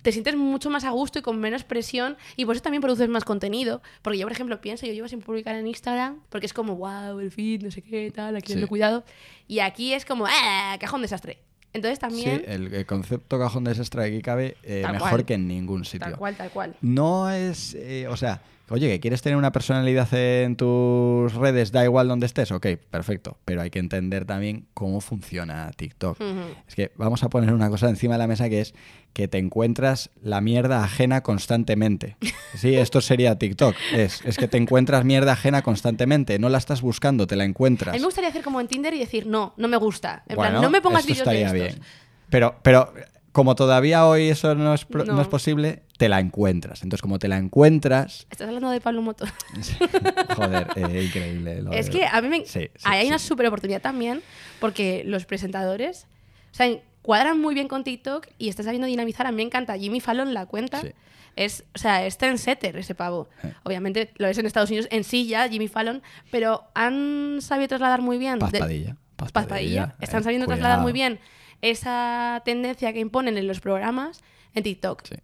te 0.00 0.12
sientes 0.12 0.34
mucho 0.36 0.70
más 0.70 0.84
a 0.84 0.90
gusto 0.90 1.18
y 1.18 1.22
con 1.22 1.38
menos 1.38 1.64
presión 1.64 2.16
y 2.36 2.46
por 2.46 2.54
eso 2.56 2.62
también 2.62 2.80
produces 2.80 3.10
más 3.10 3.24
contenido. 3.26 3.82
Porque 4.00 4.18
yo, 4.18 4.24
por 4.24 4.32
ejemplo, 4.32 4.58
pienso, 4.62 4.86
yo 4.86 4.94
llevo 4.94 5.08
sin 5.08 5.20
publicar 5.20 5.54
en 5.56 5.66
Instagram 5.66 6.22
porque 6.30 6.46
es 6.46 6.54
como, 6.54 6.76
wow, 6.76 7.18
el 7.20 7.30
feed, 7.30 7.62
no 7.62 7.70
sé 7.70 7.82
qué, 7.82 8.10
tal, 8.10 8.36
aquí 8.36 8.54
Sí. 8.54 8.58
sí. 8.60 8.66
cuidado. 8.66 9.04
Y 9.46 9.58
aquí 9.58 9.92
es 9.92 10.06
como, 10.06 10.24
¡ah! 10.26 10.78
Cajón 10.80 11.02
desastre. 11.02 11.42
Entonces 11.72 11.98
también, 11.98 12.38
Sí, 12.40 12.44
el, 12.48 12.74
el 12.74 12.86
concepto 12.86 13.38
cajón 13.38 13.64
de 13.64 13.70
desastre 13.70 14.04
aquí 14.04 14.20
cabe 14.22 14.56
eh, 14.62 14.84
mejor 14.90 15.10
cual. 15.10 15.24
que 15.24 15.34
en 15.34 15.46
ningún 15.46 15.84
sitio. 15.84 16.00
tal 16.08 16.16
cual, 16.16 16.36
tal 16.36 16.50
cual. 16.50 16.74
No 16.80 17.30
es, 17.30 17.74
eh, 17.74 18.06
o 18.08 18.16
sea, 18.16 18.42
oye, 18.70 18.88
que 18.88 19.00
quieres 19.00 19.20
tener 19.22 19.36
una 19.36 19.52
personalidad 19.52 20.08
en 20.14 20.56
tus 20.56 21.34
redes, 21.34 21.72
da 21.72 21.84
igual 21.84 22.08
donde 22.08 22.26
estés, 22.26 22.50
ok, 22.52 22.66
perfecto, 22.90 23.36
pero 23.44 23.60
hay 23.62 23.70
que 23.70 23.78
entender 23.78 24.24
también 24.24 24.66
cómo 24.74 25.00
funciona 25.00 25.70
TikTok. 25.76 26.18
Es 26.66 26.74
que 26.74 26.92
vamos 26.96 27.22
a 27.22 27.28
poner 27.28 27.52
una 27.52 27.68
cosa 27.68 27.88
encima 27.88 28.14
de 28.14 28.18
la 28.18 28.26
mesa 28.26 28.48
que 28.48 28.60
es 28.62 28.74
que 29.12 29.26
te 29.26 29.38
encuentras 29.38 30.10
la 30.22 30.40
mierda 30.40 30.84
ajena 30.84 31.22
constantemente. 31.22 32.16
Sí, 32.54 32.76
esto 32.76 33.00
sería 33.00 33.36
TikTok. 33.38 33.74
Es, 33.92 34.24
es 34.24 34.36
que 34.36 34.46
te 34.46 34.56
encuentras 34.56 35.04
mierda 35.04 35.32
ajena 35.32 35.62
constantemente. 35.62 36.38
No 36.38 36.48
la 36.48 36.58
estás 36.58 36.80
buscando, 36.80 37.26
te 37.26 37.34
la 37.34 37.42
A 37.42 37.46
encuentras. 37.46 37.92
mí 37.92 37.98
me 37.98 38.04
gustaría 38.06 38.30
hacer 38.30 38.44
como 38.44 38.60
en 38.60 38.68
Tinder 38.68 38.94
y 38.94 38.98
decir, 39.00 39.26
no, 39.26 39.52
no 39.56 39.66
me 39.66 39.76
gusta. 39.76 40.22
En 40.28 40.36
Bueno, 40.36 40.52
plan, 40.52 40.62
no 40.62 40.70
me 40.70 40.80
pongas 40.80 41.04
vídeos 41.06 41.26
de 41.28 41.40
estos. 41.42 41.52
bien. 41.54 41.80
Pero, 42.28 42.54
pero 42.62 42.92
como 43.32 43.54
todavía 43.54 44.06
hoy 44.06 44.28
eso 44.28 44.54
no 44.54 44.74
es, 44.74 44.84
pro- 44.84 45.04
no. 45.04 45.14
No. 45.14 45.22
es 45.22 45.28
posible, 45.28 45.82
te 45.98 46.08
la 46.08 46.18
encuentras. 46.20 46.82
Entonces, 46.82 47.02
como 47.02 47.18
te 47.18 47.28
la 47.28 47.36
encuentras... 47.38 48.26
¿Estás 48.30 48.46
hablando 48.48 48.70
de 48.70 48.80
Pablo 48.80 49.02
Moto? 49.02 49.24
Joder, 50.36 50.66
eh, 50.76 51.04
increíble. 51.06 51.62
lo 51.62 51.72
Es 51.72 51.86
de- 51.86 51.92
que 51.92 52.06
a 52.06 52.20
mí 52.22 52.28
me... 52.28 52.38
Sí, 52.46 52.70
sí, 52.74 52.84
ahí 52.84 52.98
hay 53.00 53.04
sí. 53.06 53.08
una 53.08 53.18
super 53.18 53.46
oportunidad 53.46 53.80
también 53.80 54.22
porque 54.58 55.02
los 55.06 55.24
presentadores, 55.26 56.06
o 56.52 56.54
sea, 56.54 56.68
cuadran 57.02 57.40
muy 57.40 57.54
bien 57.54 57.68
con 57.68 57.84
TikTok 57.84 58.26
y 58.38 58.48
está 58.48 58.62
sabiendo 58.62 58.86
dinamizar. 58.86 59.26
A 59.26 59.30
mí 59.30 59.36
me 59.36 59.42
encanta 59.42 59.76
Jimmy 59.78 60.00
Fallon, 60.00 60.34
la 60.34 60.46
cuenta. 60.46 60.80
Sí. 60.80 60.88
Es, 61.36 61.64
o 61.74 61.78
sea, 61.78 62.04
es 62.06 62.18
trendsetter 62.18 62.76
ese 62.76 62.94
pavo. 62.94 63.28
Eh. 63.44 63.52
Obviamente 63.62 64.10
lo 64.16 64.26
es 64.26 64.36
en 64.38 64.46
Estados 64.46 64.68
Unidos, 64.70 64.88
en 64.90 65.04
sí 65.04 65.26
ya, 65.28 65.48
Jimmy 65.48 65.68
Fallon, 65.68 66.02
pero 66.30 66.64
han 66.74 67.38
sabido 67.40 67.68
trasladar 67.68 68.02
muy 68.02 68.18
bien... 68.18 68.38
Paz 68.38 68.52
de- 68.52 68.58
Padilla. 68.58 68.96
Paz 69.16 69.32
Paz 69.32 69.46
Padilla, 69.46 69.82
Padilla. 69.86 69.96
Están 70.00 70.20
eh, 70.20 70.24
sabiendo 70.24 70.46
trasladar 70.46 70.80
muy 70.80 70.92
bien 70.92 71.20
esa 71.62 72.42
tendencia 72.44 72.92
que 72.92 73.00
imponen 73.00 73.36
en 73.38 73.46
los 73.46 73.60
programas 73.60 74.22
en 74.54 74.62
TikTok. 74.62 75.02
Sí. 75.06 75.14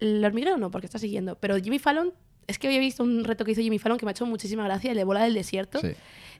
El 0.00 0.24
hormiguero 0.24 0.56
no, 0.58 0.70
porque 0.70 0.86
está 0.86 0.98
siguiendo. 0.98 1.36
Pero 1.36 1.56
Jimmy 1.56 1.78
Fallon, 1.78 2.12
es 2.46 2.58
que 2.58 2.68
hoy 2.68 2.76
he 2.76 2.80
visto 2.80 3.02
un 3.02 3.24
reto 3.24 3.44
que 3.44 3.52
hizo 3.52 3.60
Jimmy 3.62 3.78
Fallon 3.78 3.98
que 3.98 4.04
me 4.04 4.10
ha 4.10 4.12
hecho 4.12 4.26
muchísima 4.26 4.64
gracia, 4.64 4.90
el 4.90 4.96
de 4.96 5.04
bola 5.04 5.22
del 5.22 5.34
desierto. 5.34 5.80
Sí. 5.80 5.92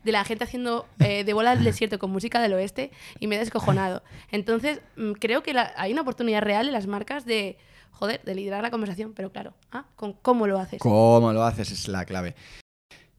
De 0.03 0.13
la 0.13 0.23
gente 0.25 0.45
haciendo 0.45 0.87
eh, 0.99 1.25
de 1.25 1.33
bola 1.33 1.55
del 1.55 1.65
desierto 1.65 1.99
con 1.99 2.11
música 2.11 2.43
del 2.43 2.53
oeste 2.53 2.91
y 3.21 3.27
me 3.27 3.37
he 3.37 3.39
descojonado. 3.39 4.03
Entonces, 4.31 4.81
mm, 4.97 5.13
creo 5.13 5.43
que 5.43 5.55
la- 5.55 5.73
hay 5.77 5.93
una 5.93 6.03
oportunidad 6.03 6.43
real 6.43 6.67
en 6.67 6.73
las 6.75 6.87
marcas 6.87 7.25
de, 7.25 7.57
joder, 7.93 8.21
de 8.23 8.35
liderar 8.35 8.63
la 8.63 8.71
conversación, 8.71 9.15
pero 9.15 9.31
claro, 9.33 9.55
ah, 9.73 9.87
con 9.97 10.13
cómo 10.13 10.47
lo 10.47 10.59
haces. 10.59 10.81
¿Cómo 10.81 11.33
lo 11.33 11.43
haces? 11.45 11.71
Es 11.71 11.89
la 11.89 12.05
clave. 12.05 12.35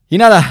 Y 0.10 0.20
nada, 0.20 0.44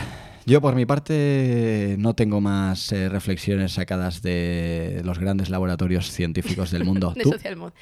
yo 0.46 0.61
por 0.61 0.74
mi 0.74 0.87
parte 0.87 1.96
no 1.98 2.14
tengo 2.14 2.40
más 2.40 2.92
eh, 2.92 3.09
reflexiones 3.09 3.72
sacadas 3.72 4.22
de 4.22 5.02
los 5.04 5.18
grandes 5.18 5.48
laboratorios 5.50 6.11
científicos 6.11 6.70
del 6.70 6.85
mundo. 6.85 7.12
de 7.16 7.22
¿Tú? 7.22 7.30
Social 7.30 7.57
Mod. 7.57 7.72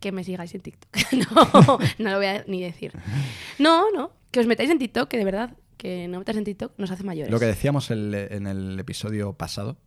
Que 0.00 0.12
me 0.12 0.22
sigáis 0.24 0.54
en 0.54 0.60
TikTok. 0.60 0.90
no, 1.12 1.78
no 1.98 2.10
lo 2.10 2.16
voy 2.16 2.26
a 2.26 2.44
ni 2.46 2.62
decir. 2.62 2.92
No, 3.58 3.90
no, 3.92 4.12
que 4.30 4.40
os 4.40 4.46
metáis 4.46 4.68
en 4.70 4.78
TikTok, 4.78 5.08
que 5.08 5.16
de 5.16 5.24
verdad, 5.24 5.56
que 5.78 6.08
no 6.08 6.18
metáis 6.18 6.36
en 6.38 6.44
TikTok 6.44 6.72
nos 6.78 6.90
hace 6.90 7.04
mayores. 7.04 7.30
Lo 7.32 7.40
que 7.40 7.46
decíamos 7.46 7.90
el- 7.90 8.14
en 8.14 8.46
el 8.46 8.78
episodio 8.78 9.32
pasado, 9.32 9.78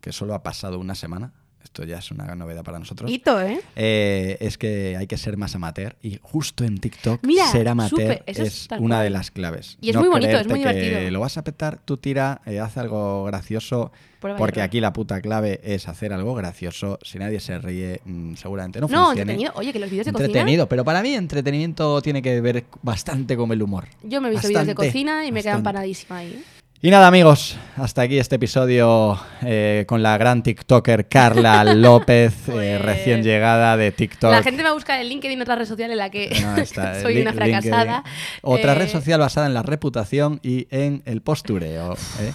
que 0.00 0.12
solo 0.12 0.34
ha 0.34 0.42
pasado 0.44 0.78
una 0.78 0.94
semana, 0.94 1.32
esto 1.62 1.84
ya 1.84 1.98
es 1.98 2.10
una 2.10 2.34
novedad 2.34 2.62
para 2.64 2.78
nosotros, 2.78 3.10
Hito, 3.10 3.40
¿eh? 3.40 3.60
eh, 3.76 4.36
es 4.40 4.58
que 4.58 4.96
hay 4.96 5.06
que 5.06 5.16
ser 5.16 5.36
más 5.36 5.54
amateur 5.54 5.96
y 6.02 6.18
justo 6.22 6.64
en 6.64 6.78
TikTok 6.78 7.24
Mira, 7.24 7.46
ser 7.48 7.68
amateur 7.68 8.22
es 8.26 8.68
una 8.78 8.96
cual. 8.96 9.04
de 9.04 9.10
las 9.10 9.30
claves. 9.30 9.76
Y 9.80 9.90
es 9.90 9.96
muy 9.96 10.08
bonito, 10.08 10.36
es 10.38 10.46
muy 10.46 10.62
que 10.62 10.68
divertido. 10.72 11.10
Lo 11.10 11.20
vas 11.20 11.36
a 11.36 11.44
petar, 11.44 11.78
tú 11.84 11.96
tira, 11.96 12.40
eh, 12.46 12.60
haz 12.60 12.76
algo 12.78 13.24
gracioso, 13.24 13.92
Prueba 14.20 14.36
porque 14.36 14.62
aquí 14.62 14.80
la 14.80 14.92
puta 14.92 15.20
clave 15.20 15.60
es 15.62 15.86
hacer 15.88 16.12
algo 16.12 16.34
gracioso. 16.34 16.98
Si 17.02 17.18
nadie 17.18 17.38
se 17.38 17.58
ríe, 17.58 18.00
mm, 18.04 18.34
seguramente 18.34 18.80
no, 18.80 18.88
No, 18.88 19.06
funcione. 19.06 19.20
entretenido. 19.20 19.52
Oye, 19.54 19.72
que 19.72 19.78
los 19.78 19.90
vídeos 19.90 20.06
de 20.06 20.12
cocina. 20.12 20.26
Entretenido, 20.26 20.68
pero 20.68 20.84
para 20.84 21.02
mí 21.02 21.14
entretenimiento 21.14 22.02
tiene 22.02 22.20
que 22.20 22.40
ver 22.40 22.64
bastante 22.82 23.36
con 23.36 23.52
el 23.52 23.62
humor. 23.62 23.86
Yo 24.02 24.20
me 24.20 24.26
he 24.28 24.30
visto 24.32 24.48
vídeos 24.48 24.66
de 24.66 24.74
cocina 24.74 25.24
y 25.24 25.30
me 25.30 25.42
quedan 25.42 25.62
bastante. 25.62 25.68
empanadísima 25.68 26.16
ahí. 26.16 26.42
¿Eh? 26.82 26.86
Y 26.86 26.90
nada, 26.90 27.08
amigos, 27.08 27.56
hasta 27.76 28.02
aquí 28.02 28.18
este 28.18 28.36
episodio 28.36 29.18
eh, 29.42 29.84
con 29.88 30.02
la 30.02 30.16
gran 30.18 30.42
TikToker 30.42 31.08
Carla 31.08 31.64
López, 31.74 32.32
eh, 32.48 32.52
Pues- 32.52 32.82
recién 32.82 33.22
llegada 33.22 33.76
de 33.76 33.92
TikTok. 33.92 34.30
La 34.30 34.42
gente 34.42 34.62
va 34.62 34.70
a 34.70 34.74
buscar 34.74 35.00
en 35.00 35.08
LinkedIn 35.08 35.40
otra 35.42 35.56
red 35.56 35.66
social 35.66 35.90
en 35.90 35.98
la 35.98 36.10
que 36.10 36.30
No, 36.42 36.56
está, 36.56 37.00
soy 37.02 37.20
una 37.20 37.32
fracasada. 37.32 38.02
LinkedIn. 38.04 38.12
Otra 38.42 38.72
Eh, 38.72 38.74
red 38.76 38.88
social 38.88 39.20
basada 39.20 39.46
en 39.46 39.54
la 39.54 39.62
reputación 39.62 40.40
y 40.42 40.66
en 40.70 41.02
el 41.04 41.20
postureo. 41.22 41.94
¿eh? 42.20 42.32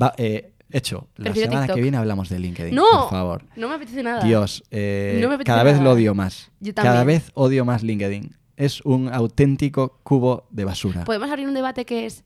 Va- 0.00 0.14
eh, 0.18 0.52
hecho, 0.70 1.08
la 1.16 1.24
Prefiero 1.24 1.46
semana 1.48 1.62
TikTok. 1.66 1.76
que 1.76 1.82
viene 1.82 1.96
hablamos 1.96 2.28
de 2.28 2.38
LinkedIn. 2.38 2.74
No, 2.74 2.84
por 2.90 3.10
favor. 3.10 3.44
no 3.56 3.68
me 3.68 3.76
apetece 3.76 4.02
nada. 4.02 4.22
Dios, 4.22 4.62
eh, 4.70 5.18
No 5.22 5.28
me 5.28 5.34
apetece 5.36 5.46
cada 5.52 5.62
vez 5.62 5.80
lo 5.80 5.92
odio 5.92 6.14
más. 6.14 6.50
Yo 6.60 6.74
Cada 6.74 6.98
también. 6.98 7.20
vez 7.20 7.30
odio 7.34 7.64
más 7.64 7.82
LinkedIn. 7.82 8.36
Es 8.56 8.80
un 8.82 9.08
auténtico 9.12 10.00
cubo 10.02 10.46
de 10.50 10.64
basura. 10.64 11.04
Podemos 11.04 11.30
abrir 11.30 11.46
un 11.46 11.54
debate 11.54 11.84
que 11.84 12.06
es 12.06 12.24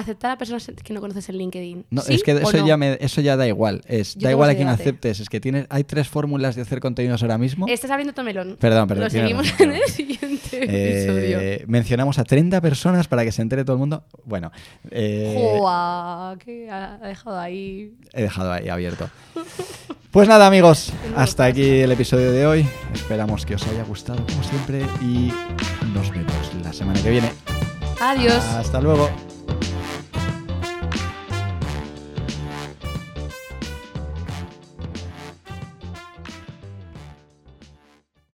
aceptar 0.00 0.30
a 0.30 0.38
personas 0.38 0.70
que 0.82 0.92
no 0.94 1.00
conoces 1.00 1.28
en 1.28 1.38
LinkedIn. 1.38 1.86
No, 1.90 2.02
¿Sí 2.02 2.14
es 2.14 2.22
que 2.22 2.32
eso, 2.32 2.56
no? 2.56 2.66
ya 2.66 2.76
me- 2.76 2.98
eso 3.00 3.20
ya 3.20 3.36
da 3.36 3.46
igual. 3.46 3.82
Es, 3.86 4.14
Yo 4.14 4.26
da 4.26 4.30
igual 4.32 4.50
a 4.50 4.54
debate. 4.54 4.82
aceptes. 4.82 5.20
Es 5.20 5.28
que 5.28 5.40
tienes, 5.40 5.66
hay 5.70 5.84
tres 5.84 6.08
fórmulas 6.08 6.56
de 6.56 6.62
hacer 6.62 6.80
contenidos 6.80 7.22
ahora 7.22 7.38
mismo. 7.38 7.66
Estás 7.68 7.90
abriendo 7.90 8.12
tu 8.14 8.22
melón. 8.22 8.56
Perdón, 8.60 8.88
perdón, 8.88 9.04
Lo 9.04 9.10
seguimos 9.10 9.50
razón, 9.50 9.70
en 9.70 9.76
el 9.82 9.88
siguiente 9.88 10.38
Eh, 10.52 11.02
episodio. 11.04 11.64
mencionamos 11.68 12.18
a 12.18 12.24
30 12.24 12.60
personas 12.60 13.08
para 13.08 13.24
que 13.24 13.32
se 13.32 13.42
entere 13.42 13.64
todo 13.64 13.74
el 13.74 13.80
mundo. 13.80 14.04
Bueno, 14.24 14.50
eh, 14.90 15.34
Joa, 15.36 16.36
que 16.44 16.70
ha 16.70 16.98
dejado 16.98 17.38
ahí. 17.38 17.92
he 18.12 18.22
dejado 18.22 18.52
ahí 18.52 18.68
abierto. 18.68 19.08
Pues 20.10 20.26
nada, 20.28 20.46
amigos, 20.46 20.92
hasta 21.16 21.44
aquí 21.44 21.62
el 21.80 21.92
episodio 21.92 22.32
de 22.32 22.46
hoy. 22.46 22.66
Esperamos 22.94 23.44
que 23.44 23.54
os 23.56 23.66
haya 23.66 23.84
gustado 23.84 24.24
como 24.26 24.42
siempre 24.42 24.82
y 25.02 25.30
nos 25.94 26.10
vemos 26.10 26.54
la 26.62 26.72
semana 26.72 27.00
que 27.02 27.10
viene. 27.10 27.30
Adiós. 28.00 28.42
Hasta 28.44 28.80
luego. 28.80 29.08